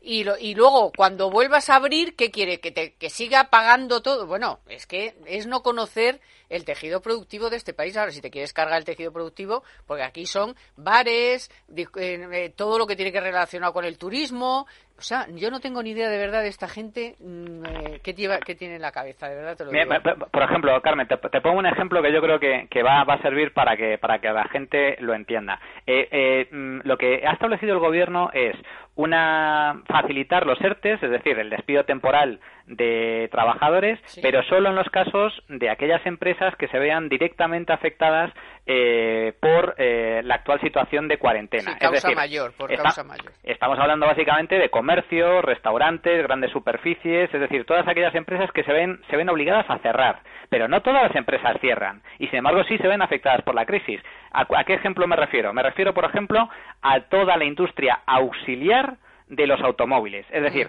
[0.00, 2.58] y, y luego cuando vuelvas a abrir, ¿qué quiere?
[2.58, 4.26] ¿Que, te, que siga pagando todo.
[4.26, 7.96] Bueno, es que es no conocer el tejido productivo de este país.
[7.96, 12.78] Ahora, si te quieres cargar el tejido productivo, porque aquí son bares, eh, eh, todo
[12.78, 14.66] lo que tiene que relacionar con el turismo.
[14.98, 18.12] O sea, yo no tengo ni idea de verdad de esta gente mm, eh, qué,
[18.12, 20.26] tiene en la cabeza, de verdad te lo digo.
[20.30, 23.22] Por ejemplo, Carmen, te, pongo un ejemplo que yo creo que, que va, va, a
[23.22, 25.60] servir para que, para que la gente lo entienda.
[25.86, 28.56] Mm, lo que ha establecido el gobierno es
[28.98, 34.88] una facilitar los ERTES, es decir, el despido temporal de trabajadores, pero solo en los
[34.90, 38.32] casos de aquellas empresas que se vean directamente afectadas
[38.66, 41.78] eh, por eh, la actual situación de cuarentena.
[41.78, 43.32] causa mayor, por causa mayor.
[43.44, 48.72] Estamos hablando básicamente de comercio, restaurantes, grandes superficies, es decir, todas aquellas empresas que se
[48.72, 50.22] ven, se ven obligadas a cerrar.
[50.50, 53.64] Pero no todas las empresas cierran y, sin embargo, sí se ven afectadas por la
[53.64, 54.00] crisis.
[54.32, 55.52] ¿A, a qué ejemplo me refiero?
[55.52, 56.48] Me refiero, por ejemplo,
[56.82, 58.87] a toda la industria auxiliar
[59.28, 60.26] de los automóviles.
[60.30, 60.68] Es decir,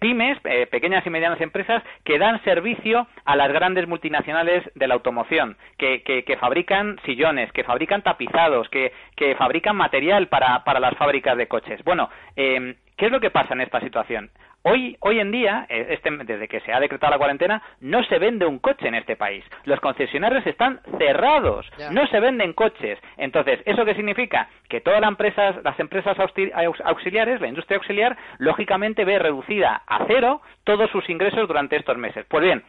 [0.00, 4.94] pymes, eh, pequeñas y medianas empresas que dan servicio a las grandes multinacionales de la
[4.94, 10.96] automoción, que, que, fabrican sillones, que fabrican tapizados, que, que fabrican material para, para las
[10.96, 11.82] fábricas de coches.
[11.84, 14.30] Bueno, eh, ¿qué es lo que pasa en esta situación?
[14.66, 18.18] Hoy, hoy en día, eh, este, desde que se ha decretado la cuarentena, no se
[18.18, 19.44] vende un coche en este país.
[19.64, 22.98] Los concesionarios están cerrados, no se venden coches.
[23.18, 24.48] Entonces, ¿eso qué significa?
[24.70, 30.40] Que todas las empresas, las empresas auxiliares, la industria auxiliar, lógicamente ve reducida a cero
[30.64, 32.24] todos sus ingresos durante estos meses.
[32.26, 32.62] Pues bien,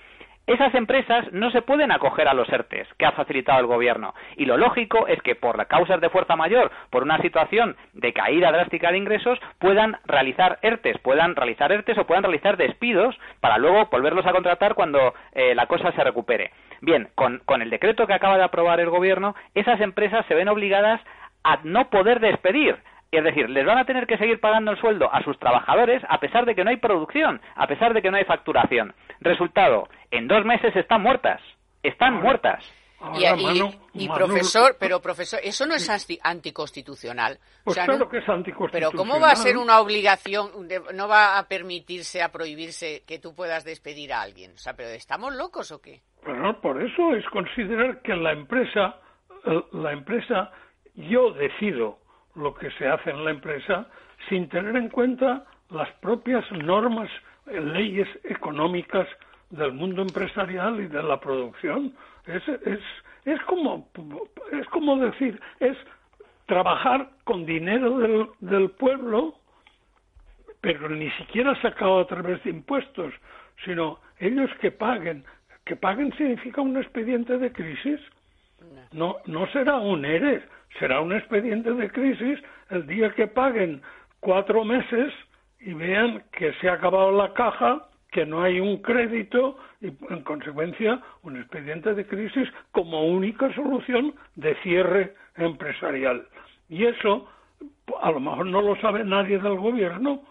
[0.47, 4.13] esas empresas no se pueden acoger a los ERTES que ha facilitado el gobierno.
[4.37, 8.51] Y lo lógico es que por causas de fuerza mayor, por una situación de caída
[8.51, 13.87] drástica de ingresos, puedan realizar ERTES, puedan realizar ERTES o puedan realizar despidos para luego
[13.87, 16.51] volverlos a contratar cuando eh, la cosa se recupere.
[16.81, 21.01] Bien, con el decreto que acaba de aprobar el gobierno, esas empresas se ven obligadas
[21.43, 22.77] a no poder despedir
[23.17, 26.19] es decir, les van a tener que seguir pagando el sueldo a sus trabajadores a
[26.19, 28.93] pesar de que no hay producción, a pesar de que no hay facturación.
[29.19, 31.41] Resultado, en dos meses están muertas.
[31.83, 32.63] Están muertas.
[33.93, 35.89] y, profesor, pero profesor, eso no es
[36.23, 37.37] anticonstitucional.
[37.63, 38.71] Pues claro que es anticonstitucional.
[38.71, 40.49] Pero ¿cómo va a ser una obligación,
[40.93, 44.53] no va a permitirse, a prohibirse que tú puedas despedir a alguien?
[44.53, 46.01] O sea, pero ¿estamos locos o qué?
[46.25, 48.95] Bueno, por eso es considerar que la empresa,
[49.45, 50.51] eh, la empresa,
[50.95, 51.99] yo decido
[52.33, 53.87] lo que se hace en la empresa
[54.29, 59.07] sin tener en cuenta las propias normas, eh, leyes económicas
[59.49, 61.93] del mundo empresarial y de la producción.
[62.25, 62.79] Es, es,
[63.25, 63.87] es, como,
[64.51, 65.77] es como decir, es
[66.45, 69.35] trabajar con dinero del, del pueblo,
[70.61, 73.13] pero ni siquiera sacado a través de impuestos,
[73.63, 75.23] sino ellos que paguen.
[75.65, 77.99] Que paguen significa un expediente de crisis.
[78.91, 80.43] No, no será un ERE,
[80.79, 83.81] será un expediente de crisis el día que paguen
[84.19, 85.13] cuatro meses
[85.65, 90.21] y vean que se ha acabado la caja, que no hay un crédito y, en
[90.23, 96.27] consecuencia, un expediente de crisis como única solución de cierre empresarial.
[96.69, 97.27] Y eso,
[97.99, 100.21] a lo mejor no lo sabe nadie del gobierno,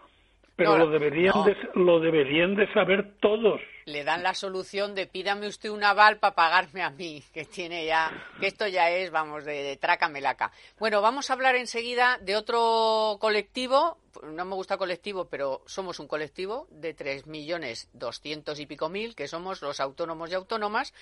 [0.56, 3.60] pero lo deberían de, lo deberían de saber todos.
[3.86, 7.84] Le dan la solución de pídame usted un aval para pagarme a mí, que tiene
[7.84, 10.52] ya, que esto ya es, vamos, de, de trácamelaca.
[10.78, 16.08] Bueno, vamos a hablar enseguida de otro colectivo, no me gusta colectivo, pero somos un
[16.08, 20.94] colectivo de tres millones doscientos y pico mil, que somos los autónomos y autónomas,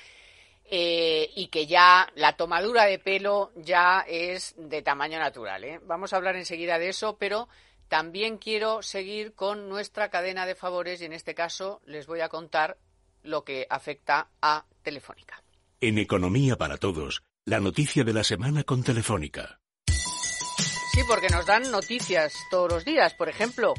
[0.65, 5.65] eh, y que ya la tomadura de pelo ya es de tamaño natural.
[5.65, 5.81] ¿eh?
[5.85, 7.49] Vamos a hablar enseguida de eso, pero
[7.92, 12.31] también quiero seguir con nuestra cadena de favores y en este caso les voy a
[12.31, 12.78] contar
[13.22, 15.42] lo que afecta a Telefónica.
[15.78, 19.61] En Economía para Todos, la noticia de la semana con Telefónica.
[19.90, 23.12] Sí, porque nos dan noticias todos los días.
[23.12, 23.74] Por ejemplo,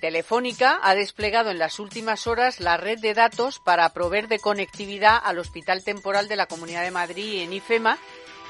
[0.00, 5.20] Telefónica ha desplegado en las últimas horas la red de datos para proveer de conectividad
[5.22, 7.98] al Hospital Temporal de la Comunidad de Madrid en IFEMA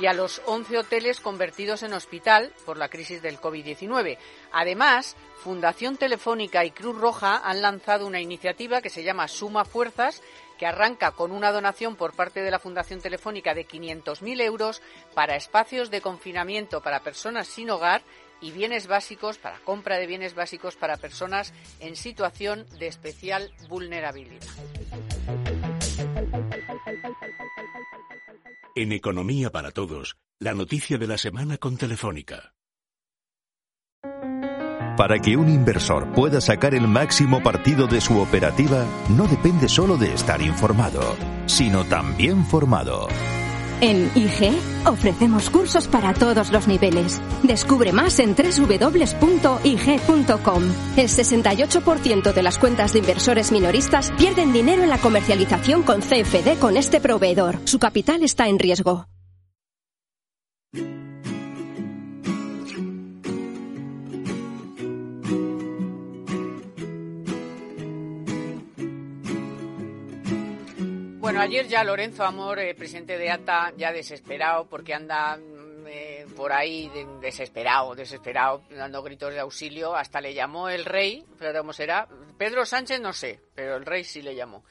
[0.00, 4.16] y a los 11 hoteles convertidos en hospital por la crisis del COVID-19.
[4.50, 10.22] Además, Fundación Telefónica y Cruz Roja han lanzado una iniciativa que se llama Suma Fuerzas,
[10.58, 14.82] que arranca con una donación por parte de la Fundación Telefónica de 500.000 euros
[15.14, 18.02] para espacios de confinamiento para personas sin hogar
[18.40, 24.46] y bienes básicos para compra de bienes básicos para personas en situación de especial vulnerabilidad.
[28.76, 32.54] En Economía para Todos, la noticia de la semana con Telefónica.
[34.96, 39.96] Para que un inversor pueda sacar el máximo partido de su operativa, no depende solo
[39.96, 43.08] de estar informado, sino también formado.
[43.80, 44.52] En IG
[44.86, 47.20] ofrecemos cursos para todos los niveles.
[47.42, 49.02] Descubre más en www.ig.com.
[50.96, 56.58] El 68% de las cuentas de inversores minoristas pierden dinero en la comercialización con CFD
[56.58, 57.56] con este proveedor.
[57.64, 59.06] Su capital está en riesgo.
[71.30, 76.26] Bueno, ayer ya Lorenzo Amor, eh, presidente de ATA, ya desesperado porque anda mm, eh,
[76.36, 76.90] por ahí
[77.20, 79.94] desesperado, desesperado, dando gritos de auxilio.
[79.94, 82.08] Hasta le llamó el rey, pero cómo será.
[82.36, 84.64] Pedro Sánchez no sé, pero el rey sí le llamó.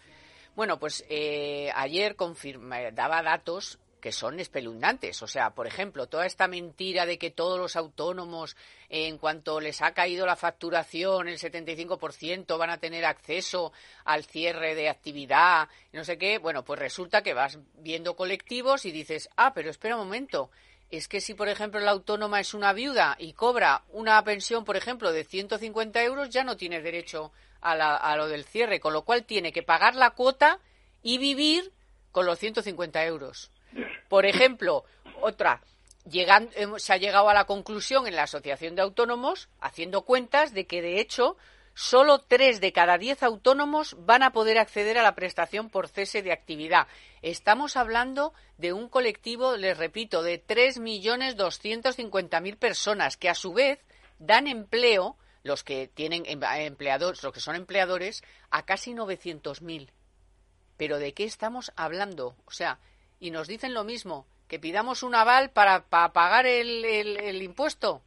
[0.54, 5.22] Bueno, pues eh, ayer confirma, daba datos que son espeluznantes.
[5.22, 8.56] O sea, por ejemplo, toda esta mentira de que todos los autónomos,
[8.90, 13.72] en cuanto les ha caído la facturación, el 75% van a tener acceso
[14.06, 18.92] al cierre de actividad, no sé qué, bueno, pues resulta que vas viendo colectivos y
[18.92, 20.50] dices, ah, pero espera un momento.
[20.90, 24.76] Es que si, por ejemplo, la autónoma es una viuda y cobra una pensión, por
[24.76, 27.32] ejemplo, de 150 euros, ya no tiene derecho
[27.62, 30.60] a, a lo del cierre, con lo cual tiene que pagar la cuota
[31.04, 31.72] y vivir
[32.12, 33.52] con los 150 euros.
[34.08, 34.86] Por ejemplo,
[35.22, 35.62] otra,
[36.10, 40.82] se ha llegado a la conclusión en la Asociación de Autónomos, haciendo cuentas, de que
[40.82, 41.38] de hecho
[41.76, 46.22] solo tres de cada diez autónomos van a poder acceder a la prestación por cese
[46.22, 46.88] de actividad.
[47.22, 53.80] Estamos hablando de un colectivo, les repito, de 3.250.000 personas que a su vez
[54.17, 59.90] dan empleo, los que tienen empleadores, los que son empleadores, a casi 900.000.
[60.76, 62.36] Pero ¿de qué estamos hablando?
[62.46, 62.80] O sea,
[63.20, 68.02] y nos dicen lo mismo, que pidamos un aval para, pagar el, el, impuesto.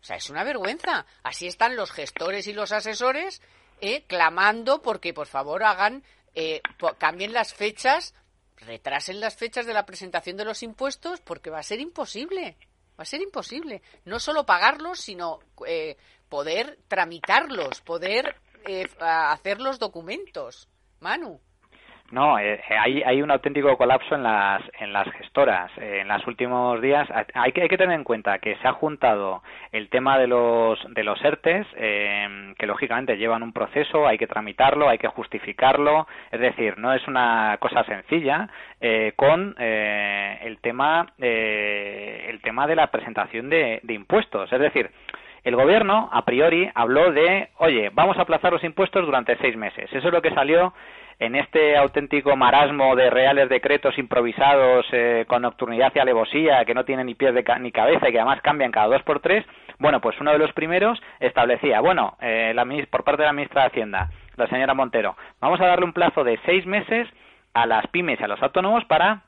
[0.00, 1.06] O sea, es una vergüenza.
[1.22, 3.42] Así están los gestores y los asesores
[3.80, 6.02] eh, clamando porque por favor hagan,
[6.34, 6.62] eh,
[6.98, 8.14] cambien las fechas,
[8.56, 12.56] retrasen las fechas de la presentación de los impuestos porque va a ser imposible.
[12.98, 13.82] Va a ser imposible.
[14.04, 18.36] No solo pagarlos, sino eh, poder tramitarlos, poder
[18.66, 20.68] eh, hacer los documentos.
[21.00, 21.40] Manu.
[22.12, 25.70] No, eh, eh, hay, hay un auténtico colapso en las, en las gestoras.
[25.78, 28.72] Eh, en los últimos días hay que, hay que tener en cuenta que se ha
[28.72, 29.42] juntado
[29.72, 31.66] el tema de los, de los ERTES,
[32.58, 37.06] que lógicamente llevan un proceso, hay que tramitarlo, hay que justificarlo, es decir, no es
[37.08, 38.48] una cosa sencilla,
[39.16, 44.52] con el, tema, el tema de la presentación de, de impuestos.
[44.52, 44.90] Es decir,
[45.44, 49.88] el gobierno, a priori, habló de, oye, vamos a aplazar los impuestos durante seis meses.
[49.92, 50.72] Eso es lo que salió
[51.18, 56.84] en este auténtico marasmo de reales decretos improvisados eh, con nocturnidad y alevosía que no
[56.84, 59.44] tienen ni pies ni cabeza y que además cambian cada dos por tres,
[59.78, 63.62] bueno, pues uno de los primeros establecía, bueno, eh, la, por parte de la ministra
[63.62, 67.08] de Hacienda, la señora Montero, vamos a darle un plazo de seis meses
[67.54, 69.22] a las pymes y a los autónomos para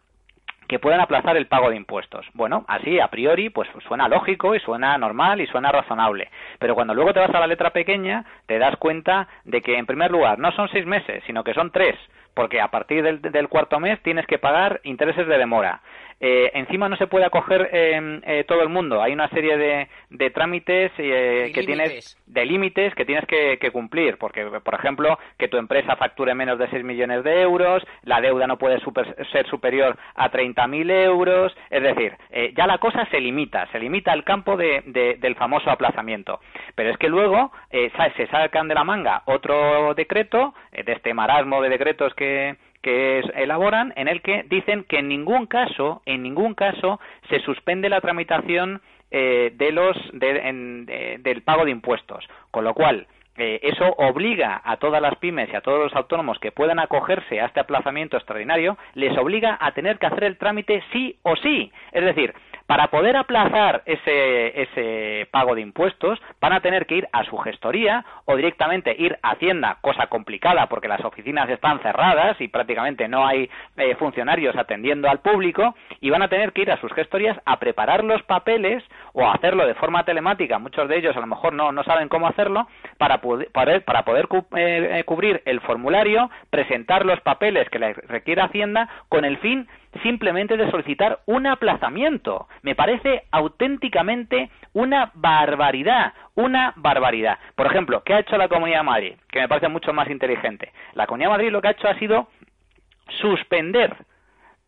[0.69, 2.27] que puedan aplazar el pago de impuestos.
[2.35, 6.31] Bueno, así a priori pues suena lógico y suena normal y suena razonable.
[6.59, 9.87] Pero cuando luego te vas a la letra pequeña te das cuenta de que en
[9.87, 11.97] primer lugar no son seis meses, sino que son tres,
[12.35, 15.81] porque a partir del, del cuarto mes tienes que pagar intereses de demora.
[16.21, 19.03] Eh, encima no se puede acoger em, eh, todo el mundo.
[19.03, 24.17] Hay una serie de, de trámites eh, que tienes, de límites que tienes que, cumplir,
[24.19, 28.47] porque, por ejemplo, que tu empresa facture menos de 6 millones de euros, la deuda
[28.47, 28.81] no puede
[29.31, 32.17] ser superior a 30.000 euros, es decir,
[32.57, 36.41] ya la cosa se limita, se limita al campo de, del famoso aplazamiento.
[36.75, 41.69] Pero es que luego se sacan de la manga otro decreto, de este marasmo de
[41.69, 47.01] decretos que, que elaboran en el que dicen que en ningún caso, en ningún caso
[47.29, 53.07] se suspende la tramitación eh, de los del pago de impuestos, con lo cual
[53.39, 57.41] eh, eso obliga a todas las pymes y a todos los autónomos que puedan acogerse
[57.41, 61.71] a este aplazamiento extraordinario, les obliga a tener que hacer el trámite sí o sí.
[61.93, 62.35] Es decir,
[62.69, 67.39] para poder aplazar ese, ese pago de impuestos, van a tener que ir a su
[67.39, 73.09] gestoría o directamente ir a Hacienda, cosa complicada porque las oficinas están cerradas y prácticamente
[73.09, 73.49] no hay
[73.79, 77.59] eh, funcionarios atendiendo al público, y van a tener que ir a sus gestorías a
[77.59, 80.59] preparar los papeles o a hacerlo de forma telemática.
[80.59, 83.49] Muchos de ellos a lo mejor no, no saben cómo hacerlo para poder,
[83.85, 89.25] para poder eh, eh, cubrir el formulario, presentar los papeles que le requiere Hacienda con
[89.25, 89.67] el fin
[90.03, 92.49] simplemente de solicitar un aplazamiento.
[92.63, 97.39] Me parece auténticamente una barbaridad, una barbaridad.
[97.55, 99.15] Por ejemplo, ¿qué ha hecho la Comunidad de Madrid?
[99.31, 100.73] Que me parece mucho más inteligente.
[100.95, 102.29] La Comunidad de Madrid lo que ha hecho ha sido
[103.21, 103.97] suspender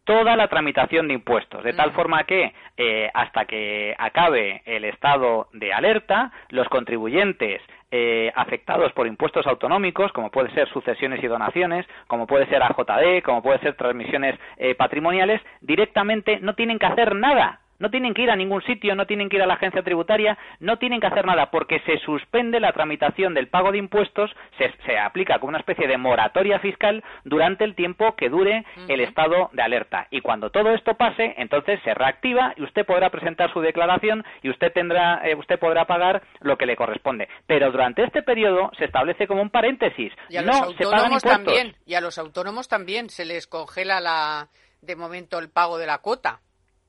[0.04, 5.48] toda la tramitación de impuestos, de tal forma que eh, hasta que acabe el estado
[5.52, 11.86] de alerta, los contribuyentes eh, afectados por impuestos autonómicos, como puede ser sucesiones y donaciones,
[12.06, 17.14] como puede ser AJD, como puede ser transmisiones eh, patrimoniales, directamente no tienen que hacer
[17.14, 19.82] nada no tienen que ir a ningún sitio, no tienen que ir a la agencia
[19.82, 24.30] tributaria, no tienen que hacer nada porque se suspende la tramitación del pago de impuestos,
[24.58, 29.50] se, aplica como una especie de moratoria fiscal durante el tiempo que dure el estado
[29.52, 30.06] de alerta.
[30.10, 34.50] Y cuando todo esto pase, entonces se reactiva y usted podrá presentar su declaración y
[34.50, 37.28] usted tendrá, eh, usted podrá pagar lo que le corresponde.
[37.46, 40.12] Pero durante este periodo se establece como un paréntesis.
[40.28, 41.74] Y a los autónomos también.
[41.86, 44.48] Y a los autónomos también se les congela la,
[44.82, 46.40] de momento el pago de la cuota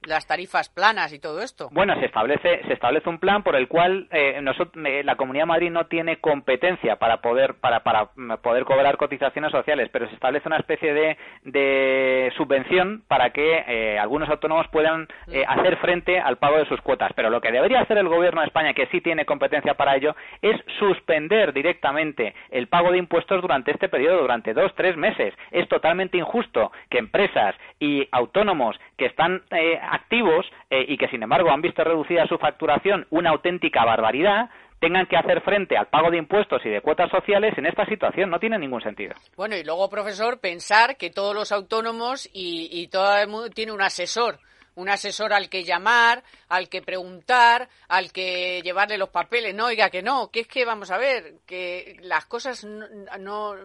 [0.04, 1.70] las tarifas planas y todo esto.
[1.72, 5.44] Bueno, se establece se establece un plan por el cual eh, nosotros, eh, la Comunidad
[5.44, 10.08] de Madrid no tiene competencia para poder para, para mm, poder cobrar cotizaciones sociales, pero
[10.08, 15.34] se establece una especie de, de subvención para que eh, algunos autónomos puedan mm.
[15.48, 17.12] hacer frente al pago de sus cuotas.
[17.16, 20.16] Pero lo que debería hacer el Gobierno de España, que sí tiene competencia para ello,
[20.42, 25.34] es suspender directamente el pago de impuestos durante este periodo, durante dos tres meses.
[25.52, 29.42] Es totalmente injusto que empresas y autónomos que están
[29.92, 35.06] activos eh, y que sin embargo han visto reducida su facturación una auténtica barbaridad, tengan
[35.06, 38.30] que hacer frente al pago de impuestos y de cuotas sociales en esta situación.
[38.30, 39.14] No tiene ningún sentido.
[39.38, 43.72] Bueno, y luego, profesor, pensar que todos los autónomos y, y todo el mundo tiene
[43.72, 44.40] un asesor
[44.76, 49.54] un asesor al que llamar, al que preguntar, al que llevarle los papeles.
[49.54, 53.56] No, oiga, que no, que es que vamos a ver, que las cosas no,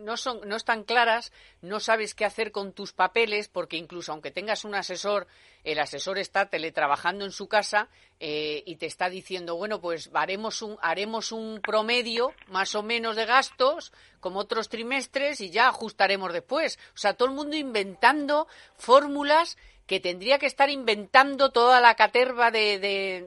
[0.00, 4.30] no, son, no están claras, no sabes qué hacer con tus papeles, porque incluso aunque
[4.30, 5.26] tengas un asesor,
[5.64, 7.88] el asesor está teletrabajando en su casa
[8.20, 13.16] eh, y te está diciendo, bueno, pues haremos un, haremos un promedio más o menos
[13.16, 16.78] de gastos, como otros trimestres, y ya ajustaremos después.
[16.94, 18.46] O sea, todo el mundo inventando
[18.76, 19.56] fórmulas
[19.86, 22.78] que tendría que estar inventando toda la caterva de,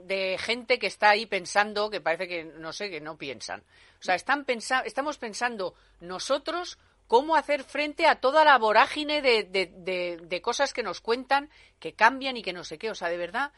[0.05, 3.61] de, gente que está ahí pensando, que parece que, no sé, que no piensan.
[3.99, 4.45] O sea, están
[4.85, 10.99] estamos pensando nosotros cómo hacer frente a toda la vorágine de, de, cosas que nos
[11.01, 11.49] cuentan,
[11.79, 12.91] que cambian y que no sé qué.
[12.91, 13.51] O sea, de verdad,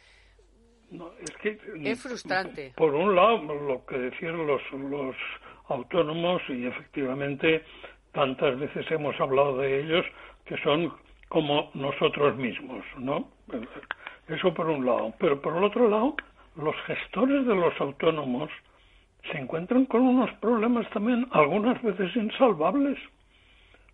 [1.21, 2.73] es, que, es frustrante.
[2.77, 5.15] Por un lado, lo que decían los, los
[5.69, 7.63] autónomos, y efectivamente
[8.13, 10.05] tantas veces hemos hablado de ellos,
[10.45, 10.93] que son
[11.31, 13.29] como nosotros mismos, ¿no?
[14.27, 15.13] Eso por un lado.
[15.17, 16.17] Pero por el otro lado,
[16.57, 18.49] los gestores de los autónomos
[19.31, 22.99] se encuentran con unos problemas también algunas veces insalvables.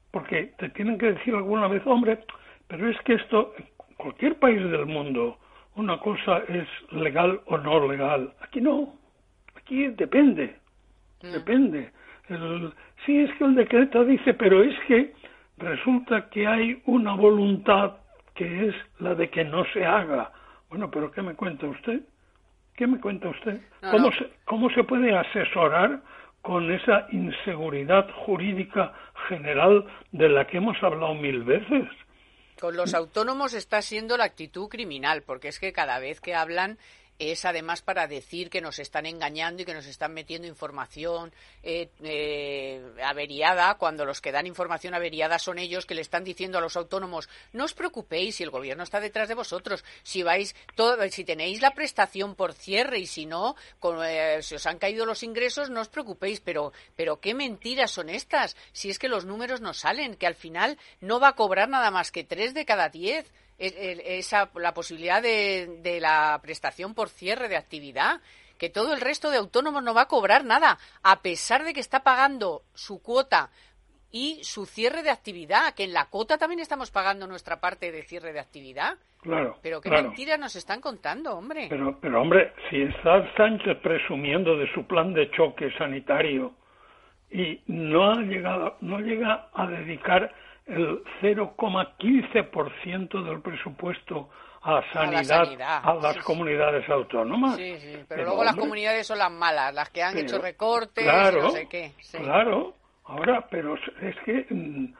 [0.09, 2.17] Porque te tienen que decir alguna vez, hombre,
[2.67, 3.67] pero es que esto, en
[3.97, 5.37] cualquier país del mundo,
[5.75, 8.33] una cosa es legal o no legal.
[8.41, 8.95] Aquí no.
[9.55, 10.55] Aquí depende.
[11.21, 11.31] Mm.
[11.33, 11.91] Depende.
[12.29, 12.73] El,
[13.05, 15.13] sí, es que el decreto dice, pero es que
[15.57, 17.97] resulta que hay una voluntad
[18.35, 20.31] que es la de que no se haga.
[20.69, 22.01] Bueno, pero ¿qué me cuenta usted?
[22.75, 23.59] ¿Qué me cuenta usted?
[23.91, 26.01] ¿Cómo, Se, ¿Cómo se puede asesorar
[26.41, 28.93] con esa inseguridad jurídica
[29.27, 31.89] general de la que hemos hablado mil veces?
[32.59, 36.77] Con los autónomos está siendo la actitud criminal, porque es que cada vez que hablan
[37.19, 41.89] es además para decir que nos están engañando y que nos están metiendo información eh,
[42.03, 46.61] eh, averiada, cuando los que dan información averiada son ellos que le están diciendo a
[46.61, 51.07] los autónomos no os preocupéis si el gobierno está detrás de vosotros, si vais todo,
[51.09, 53.55] si tenéis la prestación por cierre y si no,
[54.03, 58.09] eh, si os han caído los ingresos, no os preocupéis, pero, pero qué mentiras son
[58.09, 61.69] estas, si es que los números no salen, que al final no va a cobrar
[61.69, 67.09] nada más que tres de cada diez esa, la posibilidad de, de la prestación por
[67.09, 68.21] cierre de actividad
[68.57, 71.79] que todo el resto de autónomos no va a cobrar nada, a pesar de que
[71.79, 73.49] está pagando su cuota
[74.11, 78.03] y su cierre de actividad, que en la cuota también estamos pagando nuestra parte de
[78.03, 78.97] cierre de actividad.
[79.21, 79.57] Claro.
[79.61, 80.07] Pero qué claro.
[80.07, 81.67] mentiras nos están contando, hombre.
[81.69, 86.53] Pero, pero hombre, si está Sánchez presumiendo de su plan de choque sanitario
[87.29, 90.33] y no ha llegado, no llega a dedicar
[90.67, 94.29] el 0,15% del presupuesto
[94.61, 97.55] a sanidad, a, las comunidades autónomas.
[97.55, 101.51] Sí, sí, pero, luego las comunidades son las malas, las que han hecho recortes, no
[101.51, 101.93] sé qué.
[102.11, 102.73] Claro,
[103.05, 104.93] ahora, pero es que mm,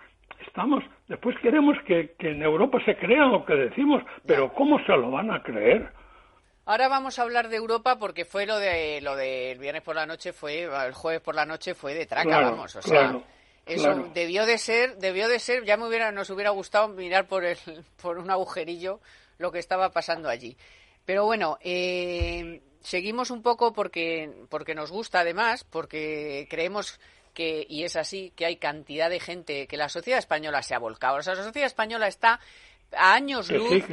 [0.48, 5.12] estamos, después queremos que, en Europa se crea lo que decimos, pero ¿cómo se lo
[5.12, 5.92] van a creer?
[6.66, 10.06] Ahora vamos a hablar de Europa porque fue lo de lo del viernes por la
[10.06, 13.22] noche fue el jueves por la noche fue de traca, vamos, o sea,
[13.68, 17.46] eso debió de ser, debió de ser, ya me hubiera, nos hubiera gustado mirar por,
[17.46, 17.58] el,
[18.02, 19.00] por un agujerillo
[19.38, 20.58] lo que estaba pasando allí.
[21.06, 27.00] Pero bueno, eh, seguimos un poco porque, porque nos gusta además, porque creemos
[27.34, 30.80] que, y es así, que hay cantidad de gente, que la sociedad española se ha
[30.80, 31.18] volcado.
[31.18, 32.40] O sea, la sociedad española está
[32.96, 33.84] a años luz,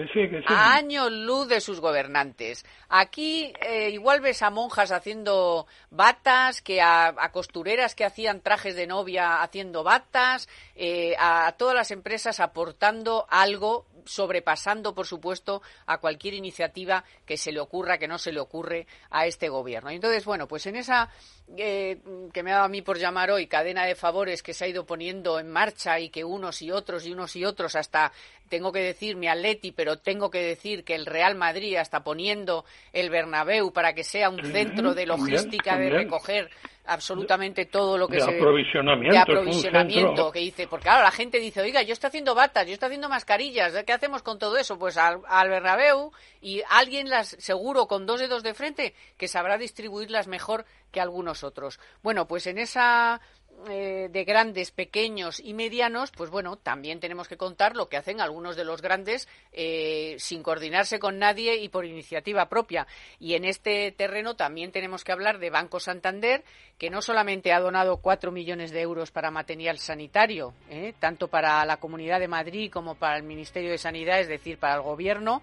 [0.46, 2.64] a años luz de sus gobernantes.
[2.88, 8.86] Aquí eh, igual ves a monjas haciendo batas, que a, costureras que hacían trajes de
[8.86, 16.34] novia haciendo batas, eh, a todas las empresas aportando algo sobrepasando, por supuesto, a cualquier
[16.34, 19.90] iniciativa que se le ocurra, que no se le ocurre a este gobierno.
[19.90, 21.10] Entonces, bueno, pues en esa
[21.56, 21.98] eh,
[22.32, 24.68] que me ha dado a mí por llamar hoy cadena de favores que se ha
[24.68, 28.12] ido poniendo en marcha y que unos y otros y unos y otros hasta
[28.48, 32.64] tengo que decir mi Atleti, pero tengo que decir que el Real Madrid está poniendo
[32.92, 36.50] el Bernabéu para que sea un centro de logística de recoger
[36.86, 41.38] absolutamente todo lo que de se aprovisionamiento, de aprovisionamiento que dice porque claro la gente
[41.40, 44.78] dice oiga yo estoy haciendo batas yo estoy haciendo mascarillas qué hacemos con todo eso
[44.78, 49.56] pues al, al Bernabéu y alguien las seguro con dos dedos de frente que sabrá
[49.56, 51.80] distribuirlas mejor que algunos otros.
[52.02, 53.20] Bueno pues en esa
[53.68, 58.20] eh, de grandes, pequeños y medianos, pues bueno, también tenemos que contar lo que hacen
[58.20, 62.86] algunos de los grandes eh, sin coordinarse con nadie y por iniciativa propia.
[63.18, 66.44] Y en este terreno también tenemos que hablar de Banco Santander,
[66.78, 71.64] que no solamente ha donado cuatro millones de euros para material sanitario, eh, tanto para
[71.64, 75.40] la Comunidad de Madrid como para el Ministerio de Sanidad, es decir, para el Gobierno,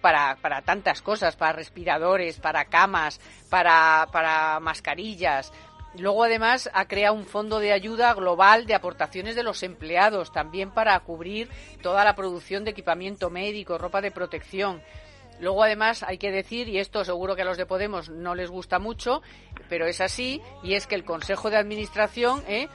[0.00, 3.20] para, para tantas cosas, para respiradores, para camas,
[3.50, 5.52] para, para mascarillas,
[5.98, 10.72] Luego, además, ha creado un fondo de ayuda global de aportaciones de los empleados, también
[10.72, 11.48] para cubrir
[11.82, 14.82] toda la producción de equipamiento médico, ropa de protección.
[15.40, 18.50] Luego, además, hay que decir, y esto seguro que a los de Podemos no les
[18.50, 19.22] gusta mucho,
[19.68, 22.68] pero es así, y es que el Consejo de Administración ¿eh?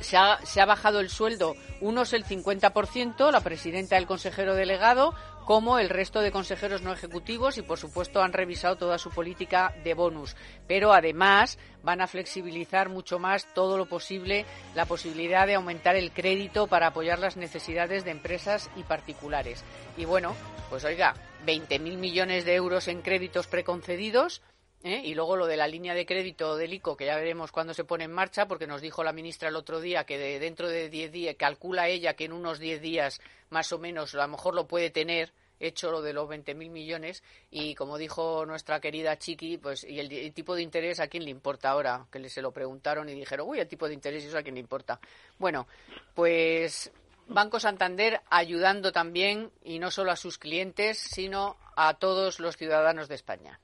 [0.00, 5.14] se, ha, se ha bajado el sueldo unos el 50%, la presidenta del consejero delegado,
[5.44, 9.74] como el resto de consejeros no ejecutivos y, por supuesto, han revisado toda su política
[9.82, 10.36] de bonus.
[10.66, 16.12] Pero, además, van a flexibilizar mucho más todo lo posible la posibilidad de aumentar el
[16.12, 19.64] crédito para apoyar las necesidades de empresas y particulares.
[19.96, 20.34] Y bueno,
[20.68, 21.14] pues oiga,
[21.46, 24.42] 20.000 millones de euros en créditos preconcedidos.
[24.82, 25.02] ¿Eh?
[25.04, 27.84] Y luego lo de la línea de crédito del ICO, que ya veremos cuándo se
[27.84, 30.88] pone en marcha, porque nos dijo la ministra el otro día que de, dentro de
[30.88, 33.20] 10 días, calcula ella que en unos 10 días
[33.50, 37.22] más o menos a lo mejor lo puede tener hecho lo de los 20.000 millones
[37.50, 41.30] y como dijo nuestra querida Chiqui, pues y el, tipo de interés a quién le
[41.30, 44.42] importa ahora, que se lo preguntaron y dijeron, uy, el tipo de interés eso a
[44.42, 44.98] quién le importa.
[45.38, 45.68] Bueno,
[46.14, 46.90] pues
[47.28, 53.08] Banco Santander ayudando también y no solo a sus clientes, sino a todos los ciudadanos
[53.08, 53.60] de España.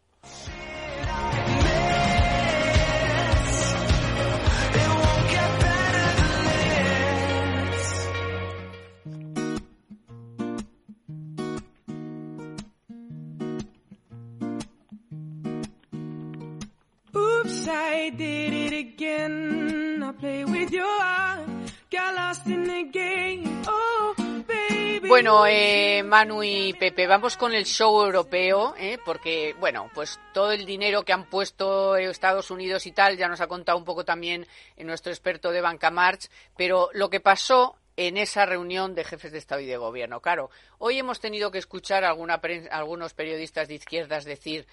[25.08, 30.52] Bueno, eh, Manu y Pepe, vamos con el show europeo, eh, porque, bueno, pues todo
[30.52, 34.04] el dinero que han puesto Estados Unidos y tal, ya nos ha contado un poco
[34.04, 34.46] también
[34.76, 39.38] nuestro experto de Banca March, pero lo que pasó en esa reunión de jefes de
[39.38, 40.20] Estado y de Gobierno.
[40.20, 44.66] Claro, hoy hemos tenido que escuchar a algunos periodistas de izquierdas decir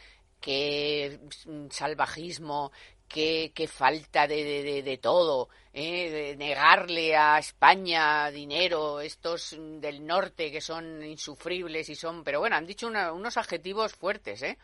[0.44, 2.74] que mm, salvajismo,
[3.08, 6.10] qué, falta de, de, todo, ¿eh?
[6.10, 12.58] de negarle a España dinero, estos del norte que son insufribles y son, pero bueno,
[12.58, 14.58] han dicho unos adjetivos fuertes, ¿eh?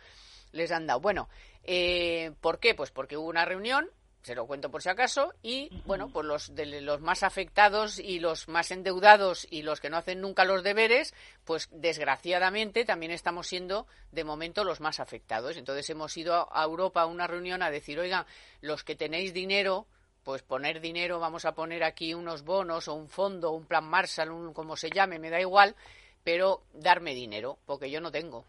[0.51, 0.99] Les han dado.
[0.99, 1.29] Bueno,
[1.63, 2.75] eh, ¿por qué?
[2.75, 3.89] Pues porque hubo una reunión
[4.21, 8.19] se lo cuento por si acaso, y bueno, pues los, de los más afectados y
[8.19, 11.13] los más endeudados y los que no hacen nunca los deberes,
[11.45, 15.55] pues desgraciadamente también estamos siendo de momento los más afectados.
[15.57, 18.25] Entonces hemos ido a Europa a una reunión a decir, oiga,
[18.61, 19.87] los que tenéis dinero,
[20.23, 24.31] pues poner dinero, vamos a poner aquí unos bonos o un fondo, un plan Marshall,
[24.31, 25.75] un, como se llame, me da igual,
[26.23, 28.45] pero darme dinero, porque yo no tengo.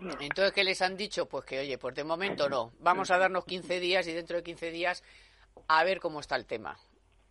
[0.00, 1.26] Entonces, ¿qué les han dicho?
[1.26, 2.72] Pues que, oye, pues de momento no.
[2.80, 5.02] Vamos a darnos 15 días y dentro de 15 días
[5.66, 6.76] a ver cómo está el tema.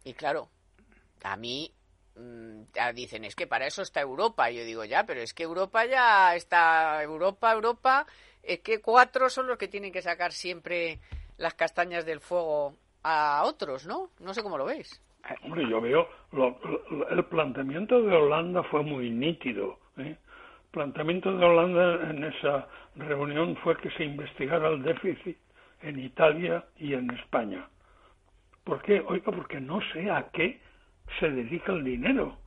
[0.04, 0.50] Y claro,
[1.24, 1.72] a mí
[2.16, 2.64] mm,
[2.94, 4.52] dicen, es que para eso está Europa.
[4.52, 8.06] Y yo digo, ya, pero es que Europa ya está, Europa, Europa,
[8.44, 11.00] es que cuatro son los que tienen que sacar siempre
[11.38, 14.10] las castañas del fuego a otros, ¿no?
[14.20, 15.02] No sé cómo lo veis.
[15.44, 16.08] Hombre, yo veo,
[17.10, 19.78] el planteamiento de Holanda fue muy nítido.
[19.98, 20.18] ¿eh?
[20.78, 22.68] Planteamiento de Holanda en esa
[22.98, 25.36] reunión fue que se investigara el déficit
[25.82, 27.68] en Italia y en España.
[28.64, 29.04] ¿Por qué?
[29.08, 30.62] Oiga, porque no sé a qué
[31.20, 32.38] se dedica el dinero.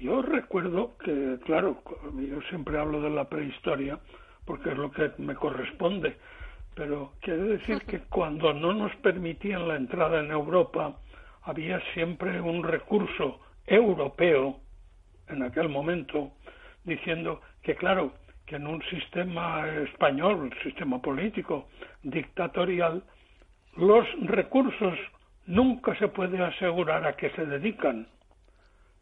[0.00, 1.82] Yo recuerdo que, claro,
[2.18, 3.98] yo siempre hablo de la prehistoria
[4.46, 6.16] porque es lo que me corresponde,
[6.74, 10.96] pero quiere decir que cuando no nos permitían la entrada en Europa,
[11.42, 14.60] había siempre un recurso europeo
[15.28, 16.32] en aquel momento
[16.86, 18.12] diciendo que claro,
[18.46, 21.66] que en un sistema español, un sistema político
[22.04, 23.02] dictatorial,
[23.76, 24.96] los recursos
[25.46, 28.06] nunca se puede asegurar a qué se dedican.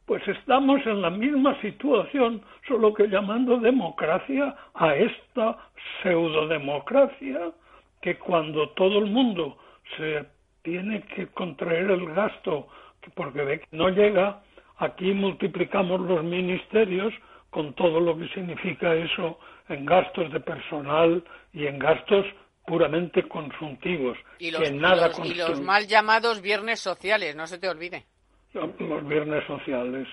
[0.06, 5.58] Pues estamos en la misma situación, solo que llamando democracia a esta
[6.02, 7.52] pseudodemocracia
[8.00, 9.58] que cuando todo el mundo
[9.98, 10.24] se
[10.62, 12.68] tiene que contraer el gasto
[13.14, 14.40] porque ve que no llega,
[14.78, 17.12] aquí multiplicamos los ministerios
[17.54, 19.38] con todo lo que significa eso
[19.68, 22.26] en gastos de personal y en gastos
[22.66, 24.18] puramente consultivos.
[24.40, 28.06] Y los, nada y los, mal llamados viernes sociales, no se te olvide.
[28.54, 30.08] Los viernes sociales.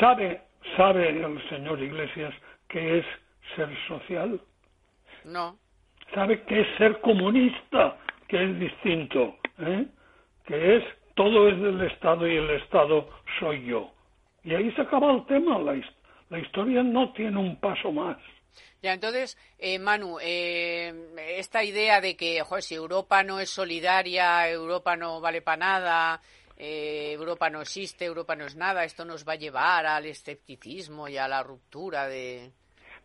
[0.00, 0.42] ¿Sabe,
[0.76, 2.34] sabe el señor Iglesias
[2.66, 3.06] qué es
[3.54, 4.40] ser social?
[5.24, 5.56] No.
[6.12, 7.96] ¿Sabe qué es ser comunista?
[8.26, 9.36] Que es distinto.
[9.60, 9.86] ¿eh?
[10.44, 10.84] Que es
[11.14, 13.92] todo es del Estado y el Estado soy yo.
[14.42, 15.58] Y ahí se acaba el tema.
[15.60, 15.74] La,
[16.30, 18.16] la historia no tiene un paso más.
[18.82, 20.92] Ya, entonces, eh, Manu, eh,
[21.36, 26.20] esta idea de que, joder, si Europa no es solidaria, Europa no vale para nada,
[26.56, 31.08] eh, Europa no existe, Europa no es nada, esto nos va a llevar al escepticismo
[31.08, 32.50] y a la ruptura de...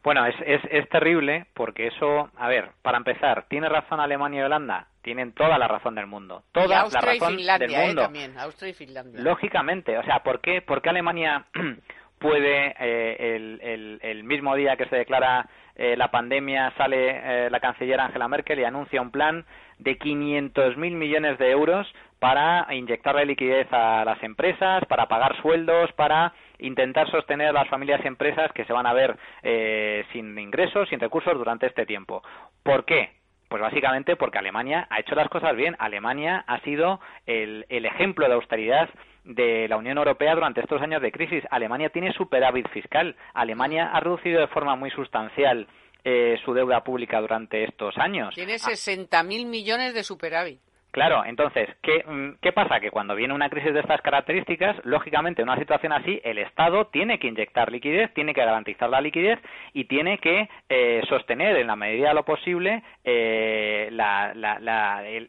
[0.02, 4.44] Bueno, es, es, es terrible porque eso, a ver, para empezar, ¿tiene razón Alemania y
[4.44, 4.88] Holanda?
[5.06, 6.46] tienen toda la razón del mundo.
[6.52, 7.86] Toda la razón del ¿eh?
[7.86, 8.02] mundo.
[8.02, 9.22] también, Austria y Finlandia.
[9.22, 11.46] Lógicamente, o sea, ¿por qué, por qué Alemania
[12.28, 18.00] puede eh, el, el, mismo día que se declara eh, la pandemia sale la canciller
[18.00, 19.46] Angela Merkel y anuncia un plan
[19.80, 21.88] de 500.000 millones de euros
[22.20, 28.02] para inyectarle liquidez a las empresas, para pagar sueldos, para intentar sostener a las familias
[28.04, 32.24] y empresas que se van a ver eh, sin ingresos, sin recursos durante este tiempo.
[32.64, 33.12] ¿Por qué?
[33.50, 35.76] Pues básicamente porque Alemania ha hecho las cosas bien.
[35.78, 38.90] Alemania ha sido el, ejemplo de austeridad
[39.26, 41.44] de la Unión Europea durante estos años de crisis.
[41.50, 43.16] Alemania tiene superávit fiscal.
[43.34, 45.68] Alemania ha reducido de forma muy sustancial
[46.04, 48.34] eh, su deuda pública durante estos años.
[48.36, 50.60] Tiene 60.000 millones de superávit.
[50.96, 52.80] Claro, entonces, ¿qué, mm, ¿qué, pasa?
[52.80, 56.88] Que cuando viene una crisis de estas características, lógicamente, en una situación así, el Estado
[56.88, 59.38] tiene que inyectar liquidez, tiene que garantizar la liquidez
[59.74, 63.90] y tiene que eh, sostener, en la medida de lo posible, eh,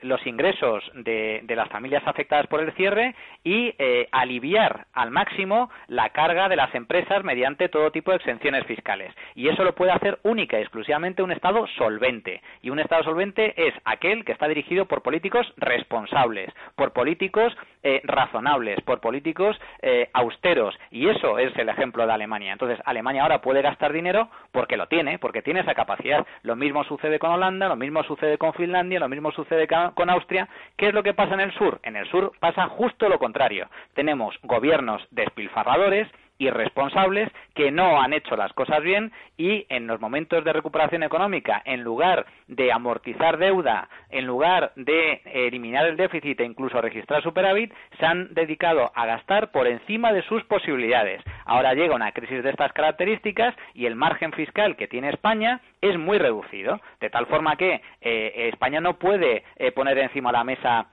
[0.03, 6.11] los ingresos de, las familias afectadas por el cierre y eh, aliviar al máximo la
[6.11, 9.12] carga de las empresas mediante todo tipo de exenciones fiscales.
[9.35, 12.41] Y eso lo puede hacer única y exclusivamente un Estado solvente.
[12.62, 18.00] Y un Estado solvente es aquel que está dirigido por políticos responsables, por políticos eh,
[18.04, 20.76] razonables, por políticos eh, austeros.
[20.90, 22.52] Y eso es el ejemplo de Alemania.
[22.52, 26.26] Entonces, Alemania ahora puede gastar dinero porque lo tiene, porque tiene esa capacidad.
[26.42, 30.48] Lo mismo sucede con Holanda, lo mismo sucede con Finlandia, lo mismo sucede con Austria.
[30.76, 31.80] ¿Qué es lo que pasa en el sur?
[31.82, 33.68] En el sur pasa justo lo contrario.
[33.94, 36.09] Tenemos gobiernos despilfarradores,
[36.39, 41.62] irresponsables que no han hecho las cosas bien y en los momentos de recuperación económica,
[41.64, 47.72] en lugar de amortizar deuda, en lugar de eliminar el déficit e incluso registrar superávit,
[47.99, 51.22] se han dedicado a gastar por encima de sus posibilidades.
[51.45, 55.99] Ahora llega una crisis de estas características y el margen fiscal que tiene España es
[55.99, 60.45] muy reducido, de tal forma que eh, España no puede eh, poner encima de la
[60.45, 60.87] mesa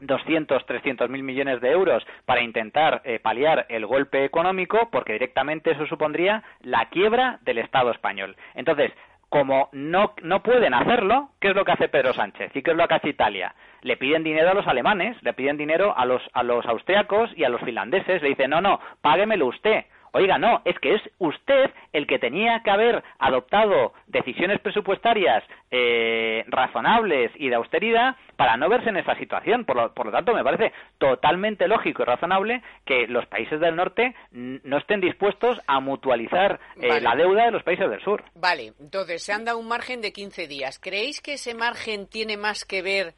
[0.00, 5.70] 200, 300 mil millones de euros para intentar eh, paliar el golpe económico, porque directamente
[5.70, 8.36] eso supondría la quiebra del Estado español.
[8.54, 8.92] Entonces,
[9.28, 12.54] como no, no pueden hacerlo, ¿qué es lo que hace Pedro Sánchez?
[12.54, 13.54] ¿Y qué es lo que hace Italia?
[13.82, 17.44] Le piden dinero a los alemanes, le piden dinero a los, a los austriacos y
[17.44, 18.22] a los finlandeses.
[18.22, 19.86] Le dicen, no, no, páguemelo usted.
[20.16, 26.42] Oiga, no, es que es usted el que tenía que haber adoptado decisiones presupuestarias eh,
[26.48, 29.66] razonables y de austeridad para no verse en esa situación.
[29.66, 33.76] Por lo, por lo, tanto, me parece totalmente lógico y razonable que los países del
[33.76, 38.24] norte no estén dispuestos a mutualizar eh, la deuda de los países del sur.
[38.34, 40.78] Vale, entonces se han dado un margen de 15 días.
[40.78, 43.12] ¿Creéis que ese margen tiene más que ver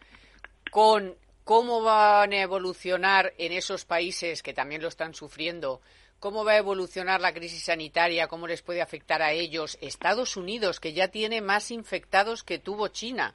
[0.73, 5.81] con cómo van a evolucionar en esos países que también lo están sufriendo
[6.21, 9.79] cómo va a evolucionar la crisis sanitaria, cómo les puede afectar a ellos.
[9.81, 13.35] Estados Unidos, que ya tiene más infectados que tuvo China.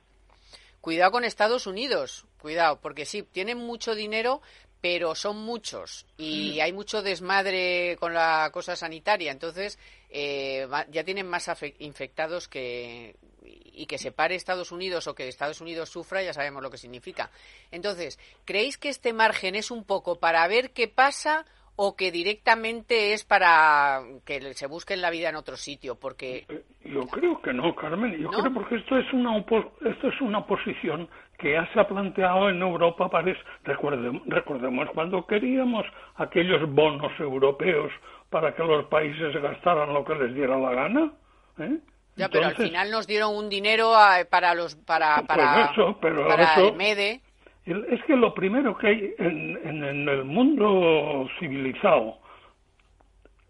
[0.82, 4.42] Cuidado con Estados Unidos, cuidado, porque sí, tienen mucho dinero,
[4.82, 9.32] pero son muchos y hay mucho desmadre con la cosa sanitaria.
[9.32, 9.80] Entonces,
[10.10, 15.62] eh, ya tienen más infectados que, y que se pare Estados Unidos o que Estados
[15.62, 17.32] Unidos sufra, ya sabemos lo que significa.
[17.72, 21.46] Entonces, ¿creéis que este margen es un poco para ver qué pasa
[21.76, 26.64] o que directamente es para que se busque la vida en otro sitio porque eh,
[26.86, 28.16] yo creo que no Carmen.
[28.20, 31.10] Yo creo porque esto es una esto es una posición
[31.40, 37.92] que ya se ha planteado en Europa parece recordemos, recordemos cuando queríamos aquellos bonos europeos
[38.30, 41.12] para que los países gastaran lo que les diera la gana
[41.60, 41.80] ¿eh?
[42.16, 43.94] Ya, pero al final nos dieron un dinero
[44.30, 47.22] para los para para, eso, pero para el MEDE
[47.66, 52.18] es que lo primero que hay en, el mundo civilizado,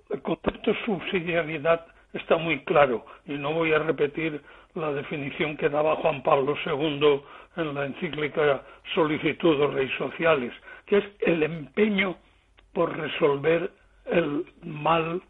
[0.09, 4.41] el concepto de subsidiariedad está muy claro y no voy a repetir
[4.75, 7.21] la definición que daba Juan Pablo II
[7.57, 10.53] en la encíclica Solicitud de Reyes Sociales,
[10.85, 12.15] que es el empeño
[12.73, 13.71] por resolver
[14.05, 15.21] el mal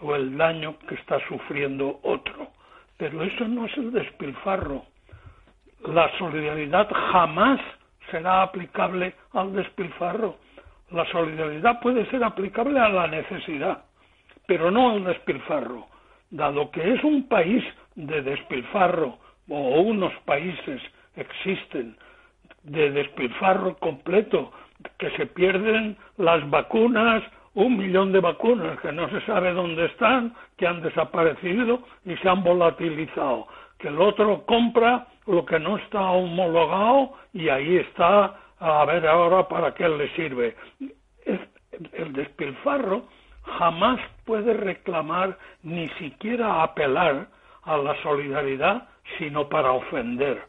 [0.00, 2.48] o el daño que está sufriendo otro.
[2.98, 4.84] Pero eso no es el despilfarro.
[5.86, 7.60] La solidaridad jamás
[8.10, 10.36] será aplicable al despilfarro.
[10.90, 13.84] La solidaridad puede ser aplicable a la necesidad,
[14.46, 15.86] pero no al despilfarro.
[16.30, 20.80] Dado que es un país de despilfarro, o unos países
[21.16, 21.96] existen
[22.62, 24.52] de despilfarro completo,
[24.98, 27.22] que se pierden las vacunas,
[27.54, 32.28] un millón de vacunas que no se sabe dónde están, que han desaparecido y se
[32.28, 33.48] han volatilizado,
[33.78, 39.46] que el otro compra lo que no está homologado y ahí está a ver ahora
[39.48, 40.56] para qué le sirve.
[41.92, 43.06] El despilfarro
[43.42, 47.28] jamás puede reclamar ni siquiera apelar
[47.62, 50.42] a la solidaridad, sino para ofender.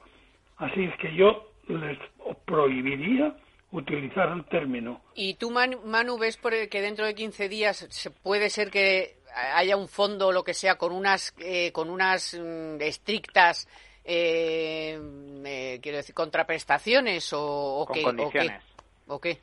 [0.58, 1.98] Así es que yo les
[2.46, 3.36] prohibiría
[3.72, 5.02] utilizar el término.
[5.14, 6.38] ¿Y tú, Manu, ves
[6.70, 10.76] que dentro de 15 días puede ser que haya un fondo o lo que sea
[10.76, 13.68] con unas, eh, con unas mm, estrictas
[14.04, 15.00] eh,
[15.46, 18.64] eh, quiero decir, contraprestaciones o, qué, condiciones.
[19.08, 19.40] o qué?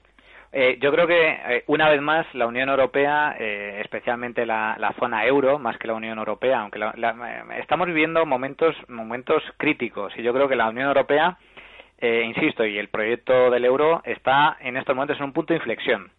[0.53, 5.27] Eh, yo creo que, eh, una vez más, la Unión Europea, eh, especialmente la, zona
[5.27, 6.81] euro, más que la Unión Europea, aunque
[7.59, 11.37] estamos viviendo momentos, momentos críticos y yo creo que la Unión Europea,
[12.01, 16.11] insisto, y el proyecto del euro está en estos momentos en un punto de inflexión.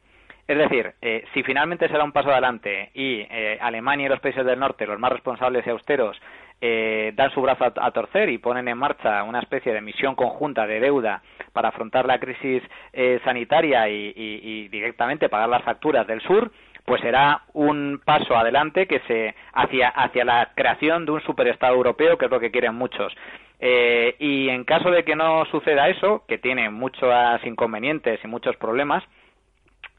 [0.48, 0.94] Es decir,
[1.34, 3.28] si finalmente se da un paso adelante y
[3.60, 6.18] Alemania y los países del norte, los más responsables y austeros,
[6.60, 10.66] eh, dan su brazo a, torcer y ponen en marcha una especie de misión conjunta
[10.66, 11.22] de deuda
[11.54, 16.52] para afrontar la crisis eh, sanitaria y, directamente pagar las facturas del sur,
[16.84, 22.18] pues será un paso adelante que se hacia hacia la creación de un superestado europeo,
[22.18, 23.16] que es lo que quieren muchos.
[23.60, 27.14] Eh, y en caso de que no suceda eso, que tiene muchos
[27.46, 29.04] inconvenientes y muchos problemas,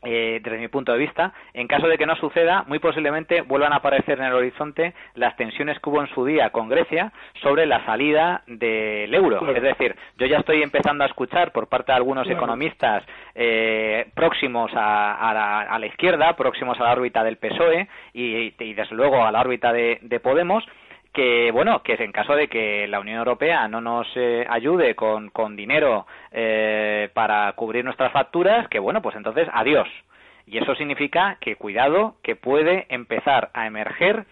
[0.05, 3.73] eh, desde mi punto de vista, en caso de que no suceda, muy posiblemente vuelvan
[3.73, 7.67] a aparecer en el horizonte las tensiones que hubo en su día con Grecia sobre
[7.67, 9.53] la salida del euro.
[9.55, 14.71] Es decir, yo ya estoy empezando a escuchar por parte de algunos economistas eh, próximos
[14.75, 19.73] a, la, izquierda, próximos a la órbita del PSOE y, desde luego a la órbita
[19.73, 20.65] de Podemos,
[21.13, 25.31] que bueno que en caso de que la Unión Europea no nos eh, ayude con,
[25.31, 29.89] con dinero eh, para cubrir nuestras facturas que bueno pues entonces adiós
[30.47, 34.27] y eso significa que cuidado que puede empezar a emerger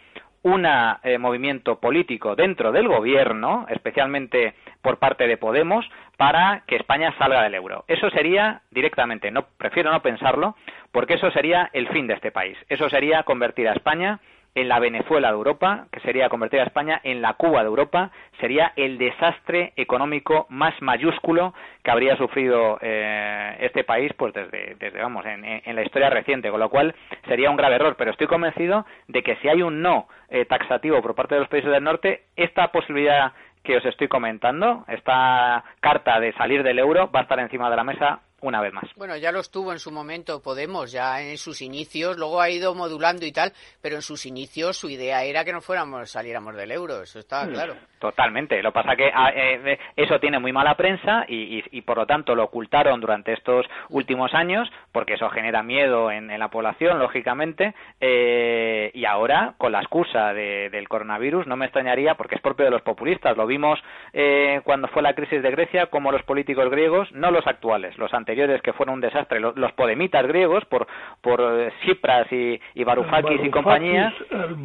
[0.46, 5.84] un eh, movimiento político dentro del gobierno, especialmente por parte de Podemos,
[6.16, 7.84] para que España salga del euro.
[7.88, 10.54] Eso sería directamente, no prefiero no pensarlo,
[10.92, 12.56] porque eso sería el fin de este país.
[12.68, 14.20] Eso sería convertir a España
[14.56, 18.10] en la Venezuela de Europa, que sería convertir a España en la Cuba de Europa,
[18.40, 21.52] sería el desastre económico más mayúsculo
[21.84, 26.58] que habría sufrido eh, este país, pues desde, desde vamos, en, la historia reciente, con
[26.58, 26.94] lo cual
[27.28, 27.96] sería un grave error.
[27.98, 31.50] Pero estoy convencido de que si hay un no eh, taxativo por parte de los
[31.50, 37.10] países del norte, esta posibilidad que os estoy comentando, esta carta de salir del euro,
[37.14, 38.84] va a estar encima de la mesa una vez más.
[38.96, 42.74] Bueno, ya lo estuvo en su momento Podemos, ya en sus inicios, luego ha ido
[42.74, 46.70] modulando y tal, pero en sus inicios su idea era que no fuéramos, saliéramos del
[46.70, 47.74] euro, eso estaba claro.
[47.98, 52.34] Totalmente, lo pasa que ah, eh, eso tiene muy mala prensa y, por lo tanto
[52.34, 58.90] lo ocultaron durante estos últimos años, porque eso genera miedo en, la población, lógicamente, eh,
[58.92, 62.82] y ahora, con la excusa del coronavirus, no me extrañaría, porque es propio de los
[62.82, 63.78] populistas, lo vimos
[64.12, 68.12] eh, cuando fue la crisis de Grecia, como los políticos griegos, no los actuales, los
[68.12, 70.86] anteriores que fueron un desastre, los, podemitas griegos por
[71.20, 74.12] por eh, Cipras y, y Varoufakis y compañía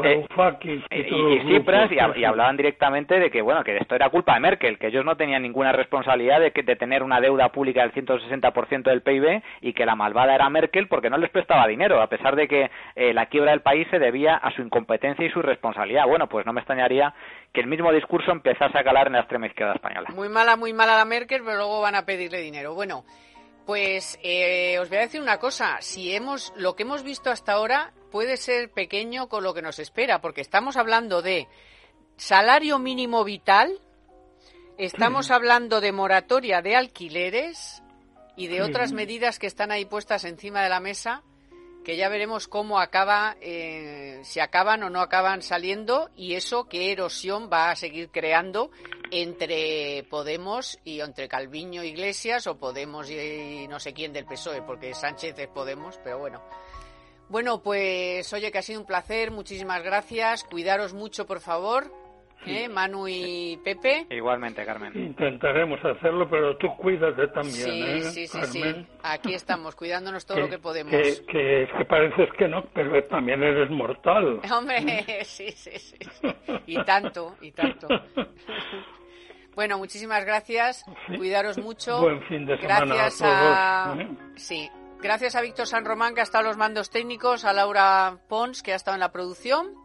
[0.04, 0.26] eh,
[0.62, 4.78] y, y, Cipras y, hablaban directamente de que bueno que esto era culpa de Merkel,
[4.78, 8.84] que ellos no tenían ninguna responsabilidad de, que, de tener una deuda pública del 160%
[8.84, 12.36] del PIB y que la malvada era Merkel porque no les prestaba dinero, a pesar
[12.36, 16.06] de que eh, la quiebra del país se debía a su incompetencia y su responsabilidad.
[16.08, 17.14] Bueno, pues no me extrañaría
[17.54, 20.10] que el mismo discurso empezase a calar en la extrema izquierda española.
[20.14, 22.74] Muy mala, muy mala la Merkel, pero luego van a pedirle dinero.
[22.74, 23.04] Bueno,
[23.66, 27.54] pues eh, os voy a decir una cosa, si hemos lo que hemos visto hasta
[27.54, 31.48] ahora puede ser pequeño con lo que nos espera, porque estamos hablando de
[32.18, 33.80] salario mínimo vital,
[34.78, 37.82] estamos hablando de moratoria de alquileres
[38.36, 41.24] y de otras medidas que están ahí puestas encima de la mesa
[41.84, 46.92] que ya veremos cómo acaba, eh, si acaban o no acaban saliendo y eso qué
[46.92, 48.72] erosión va a seguir creando
[49.10, 54.94] entre Podemos y entre Calviño Iglesias o Podemos y, no sé quién del PSOE, porque
[54.94, 56.42] Sánchez es Podemos, pero bueno.
[57.30, 62.01] Bueno, pues oye que ha sido un placer, muchísimas gracias, cuidaros mucho por favor
[62.46, 62.68] ¿Eh?
[62.68, 64.08] Manu y Pepe.
[64.10, 64.92] Igualmente, Carmen.
[64.96, 68.88] Intentaremos hacerlo, pero tú cuídate también, sí, ¿eh, Sí, sí, sí.
[69.04, 70.92] Aquí estamos, cuidándonos todo lo que podemos.
[70.92, 74.42] Que, que, pareces que no, pero también eres mortal.
[74.52, 75.98] Hombre, sí, sí, sí.
[76.66, 77.88] Y tanto, y tanto.
[79.54, 80.86] Bueno, muchísimas gracias.
[81.18, 82.00] Cuidaros mucho.
[82.00, 84.08] Buen fin de semana gracias a, ¿eh?
[84.38, 84.70] Sí.
[85.02, 88.64] Gracias a Víctor San Román, que ha estado en los mandos técnicos, a Laura Pons,
[88.64, 89.81] que ha estado en la producción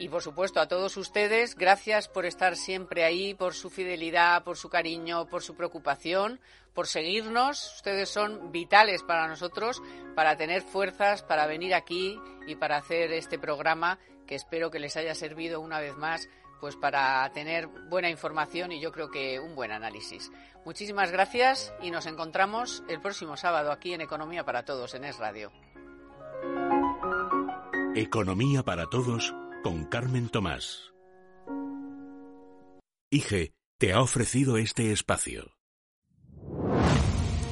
[0.00, 4.56] y por supuesto a todos ustedes, gracias por estar siempre ahí, por su fidelidad, por
[4.56, 6.40] su cariño, por su preocupación,
[6.72, 7.74] por seguirnos.
[7.76, 9.82] Ustedes son vitales para nosotros,
[10.16, 14.96] para tener fuerzas, para venir aquí y para hacer este programa que espero que les
[14.96, 16.30] haya servido una vez más
[16.60, 20.30] pues para tener buena información y yo creo que un buen análisis.
[20.64, 25.18] Muchísimas gracias y nos encontramos el próximo sábado aquí en Economía para Todos en Es
[25.18, 25.52] Radio.
[27.94, 30.92] Economía para Todos con Carmen Tomás.
[33.10, 35.52] IGE te ha ofrecido este espacio.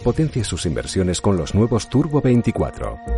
[0.04, 3.17] potencie sus inversiones con los nuevos Turbo 24.